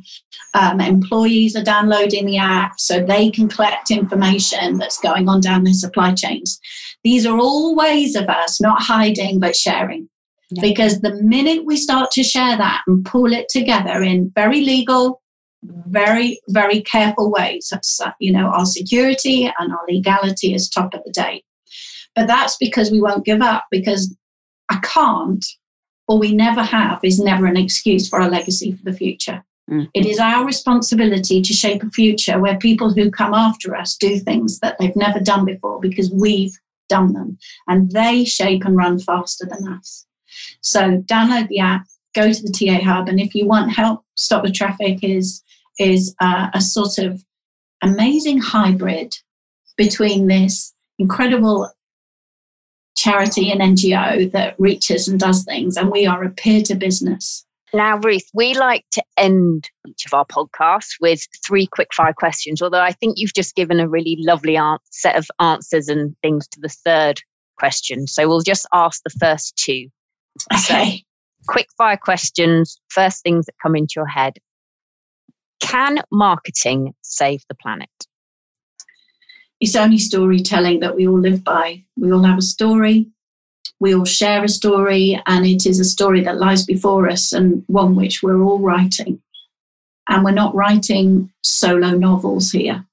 um, 0.54 0.80
employees 0.80 1.54
are 1.54 1.62
downloading 1.62 2.26
the 2.26 2.38
app 2.38 2.78
so 2.78 3.00
they 3.00 3.30
can 3.30 3.48
collect 3.48 3.90
information 3.90 4.78
that's 4.78 5.00
going 5.00 5.28
on 5.28 5.40
down 5.40 5.64
their 5.64 5.74
supply 5.74 6.14
chains. 6.14 6.58
These 7.04 7.26
are 7.26 7.38
all 7.38 7.76
ways 7.76 8.16
of 8.16 8.28
us 8.28 8.60
not 8.60 8.82
hiding 8.82 9.40
but 9.40 9.56
sharing. 9.56 10.08
Yeah. 10.50 10.62
Because 10.62 11.00
the 11.00 11.14
minute 11.22 11.66
we 11.66 11.76
start 11.76 12.10
to 12.12 12.22
share 12.22 12.56
that 12.56 12.80
and 12.86 13.04
pull 13.04 13.32
it 13.34 13.48
together 13.50 14.02
in 14.02 14.32
very 14.34 14.62
legal, 14.62 15.20
very, 15.62 16.40
very 16.48 16.80
careful 16.80 17.30
ways, 17.30 17.70
you 18.18 18.32
know, 18.32 18.46
our 18.46 18.64
security 18.64 19.52
and 19.58 19.72
our 19.72 19.84
legality 19.88 20.54
is 20.54 20.70
top 20.70 20.94
of 20.94 21.02
the 21.04 21.12
day. 21.12 21.42
But 22.14 22.26
that's 22.26 22.56
because 22.56 22.90
we 22.90 23.00
won't 23.00 23.24
give 23.24 23.40
up 23.40 23.66
because 23.70 24.14
I 24.68 24.78
can't 24.82 25.44
or 26.08 26.18
we 26.18 26.34
never 26.34 26.62
have 26.62 27.00
is 27.02 27.20
never 27.20 27.46
an 27.46 27.56
excuse 27.56 28.08
for 28.08 28.20
our 28.20 28.30
legacy 28.30 28.72
for 28.72 28.82
the 28.84 28.96
future. 28.96 29.44
Mm. 29.70 29.88
It 29.94 30.06
is 30.06 30.18
our 30.18 30.44
responsibility 30.44 31.42
to 31.42 31.52
shape 31.52 31.82
a 31.82 31.90
future 31.90 32.40
where 32.40 32.56
people 32.56 32.92
who 32.92 33.10
come 33.10 33.34
after 33.34 33.76
us 33.76 33.96
do 33.96 34.18
things 34.18 34.58
that 34.60 34.78
they've 34.78 34.96
never 34.96 35.20
done 35.20 35.44
before 35.44 35.78
because 35.78 36.10
we've 36.10 36.56
done 36.88 37.12
them 37.12 37.38
and 37.68 37.90
they 37.90 38.24
shape 38.24 38.64
and 38.64 38.76
run 38.76 38.98
faster 38.98 39.44
than 39.44 39.68
us. 39.68 40.06
So 40.62 41.02
download 41.02 41.48
the 41.48 41.60
app, 41.60 41.86
go 42.14 42.32
to 42.32 42.42
the 42.42 42.52
TA 42.52 42.82
hub, 42.82 43.08
and 43.08 43.20
if 43.20 43.34
you 43.34 43.46
want 43.46 43.72
help, 43.72 44.04
Stop 44.14 44.44
the 44.44 44.50
Traffik 44.50 45.00
is 45.02 45.42
is 45.78 46.14
uh, 46.20 46.48
a 46.54 46.60
sort 46.60 46.98
of 46.98 47.24
amazing 47.82 48.38
hybrid 48.38 49.14
between 49.76 50.26
this 50.26 50.74
incredible 50.98 51.70
charity 52.98 53.50
and 53.50 53.60
NGO 53.60 54.30
that 54.32 54.56
reaches 54.58 55.06
and 55.06 55.20
does 55.20 55.44
things, 55.44 55.76
and 55.76 55.90
we 55.90 56.04
are 56.04 56.24
a 56.24 56.30
peer 56.30 56.62
to 56.64 56.74
business. 56.74 57.44
Now, 57.72 57.98
Ruth, 57.98 58.28
we 58.34 58.54
like 58.54 58.84
to 58.92 59.02
end 59.16 59.70
each 59.86 60.04
of 60.06 60.14
our 60.14 60.24
podcasts 60.24 60.94
with 61.00 61.26
three 61.46 61.66
quick 61.66 61.94
fire 61.94 62.14
questions, 62.14 62.60
although 62.60 62.80
I 62.80 62.92
think 62.92 63.18
you've 63.18 63.34
just 63.34 63.54
given 63.54 63.78
a 63.78 63.88
really 63.88 64.16
lovely 64.20 64.56
an- 64.56 64.78
set 64.90 65.16
of 65.16 65.28
answers 65.38 65.88
and 65.88 66.16
things 66.22 66.48
to 66.48 66.60
the 66.60 66.68
third 66.68 67.20
question. 67.56 68.06
So 68.06 68.26
we'll 68.26 68.40
just 68.40 68.66
ask 68.72 69.02
the 69.04 69.16
first 69.20 69.56
two. 69.56 69.88
Okay. 70.54 70.96
So, 70.96 71.02
quick 71.46 71.68
fire 71.76 71.98
questions, 72.02 72.80
first 72.88 73.22
things 73.22 73.46
that 73.46 73.54
come 73.62 73.76
into 73.76 73.94
your 73.96 74.06
head. 74.06 74.38
Can 75.60 76.02
marketing 76.10 76.94
save 77.02 77.42
the 77.48 77.54
planet? 77.54 77.90
It's 79.60 79.76
only 79.76 79.98
storytelling 79.98 80.80
that 80.80 80.94
we 80.94 81.06
all 81.08 81.18
live 81.18 81.42
by. 81.42 81.82
We 81.96 82.12
all 82.12 82.22
have 82.22 82.38
a 82.38 82.42
story, 82.42 83.08
we 83.80 83.94
all 83.94 84.04
share 84.04 84.44
a 84.44 84.48
story, 84.48 85.20
and 85.26 85.46
it 85.46 85.66
is 85.66 85.80
a 85.80 85.84
story 85.84 86.22
that 86.22 86.38
lies 86.38 86.64
before 86.64 87.08
us 87.08 87.32
and 87.32 87.64
one 87.66 87.94
which 87.94 88.22
we're 88.22 88.42
all 88.42 88.58
writing. 88.58 89.20
And 90.08 90.24
we're 90.24 90.30
not 90.30 90.54
writing 90.54 91.32
solo 91.42 91.90
novels 91.90 92.50
here, 92.50 92.86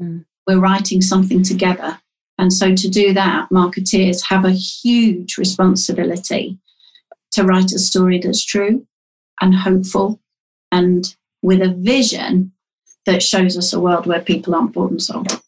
mm. 0.00 0.24
we're 0.46 0.60
writing 0.60 1.02
something 1.02 1.42
together. 1.42 2.00
And 2.38 2.52
so, 2.52 2.74
to 2.74 2.88
do 2.88 3.12
that, 3.12 3.50
marketeers 3.50 4.22
have 4.28 4.44
a 4.44 4.52
huge 4.52 5.36
responsibility 5.36 6.58
to 7.32 7.44
write 7.44 7.72
a 7.72 7.78
story 7.78 8.18
that's 8.18 8.44
true 8.44 8.86
and 9.40 9.54
hopeful 9.54 10.20
and 10.72 11.14
with 11.42 11.62
a 11.62 11.68
vision 11.68 12.52
that 13.06 13.22
shows 13.22 13.56
us 13.56 13.72
a 13.72 13.80
world 13.80 14.06
where 14.06 14.20
people 14.20 14.54
aren't 14.54 14.72
bought 14.72 14.90
and 14.90 15.02
sold. 15.02 15.40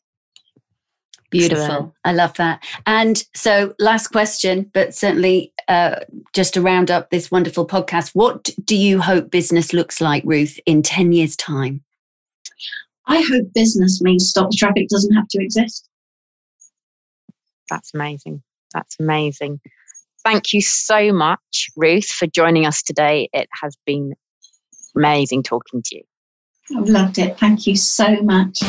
Beautiful. 1.33 1.95
I 2.05 2.13
love 2.13 2.35
that. 2.35 2.63
And 2.87 3.25
so, 3.35 3.75
last 3.79 4.09
question, 4.09 4.71
but 4.75 4.95
certainly 4.95 5.53
uh, 5.67 6.01
just 6.35 6.55
to 6.55 6.61
round 6.61 6.91
up 6.91 7.11
this 7.11 7.31
wonderful 7.31 7.67
podcast, 7.67 8.11
what 8.13 8.51
do 8.65 8.77
you 8.77 9.01
hope 9.01 9.31
business 9.31 9.73
looks 9.73 10.01
like, 10.01 10.23
Ruth, 10.27 10.61
in 10.67 10.83
10 10.83 11.13
years' 11.13 11.35
time? 11.35 11.83
I 13.07 13.23
hope 13.23 13.53
business 13.55 14.01
means 14.03 14.29
Stop 14.29 14.51
the 14.51 14.57
Traffik 14.57 14.89
doesn't 14.89 15.15
have 15.15 15.29
to 15.29 15.43
exist. 15.43 15.89
That's 17.71 17.93
amazing. 17.95 18.43
That's 18.75 18.97
amazing. 19.01 19.61
Thank 20.25 20.53
you 20.53 20.61
so 20.61 21.13
much, 21.13 21.71
Ruth, 21.77 22.07
for 22.07 22.27
joining 22.27 22.67
us 22.67 22.83
today. 22.83 23.29
It 23.33 23.49
has 23.63 23.77
been 23.87 24.13
amazing 24.95 25.43
talking 25.43 25.83
to 25.87 25.97
you. 25.97 26.03
I've 26.77 26.89
loved 26.89 27.19
it. 27.19 27.39
Thank 27.39 27.67
you 27.67 27.77
so 27.77 28.23
much. 28.23 28.61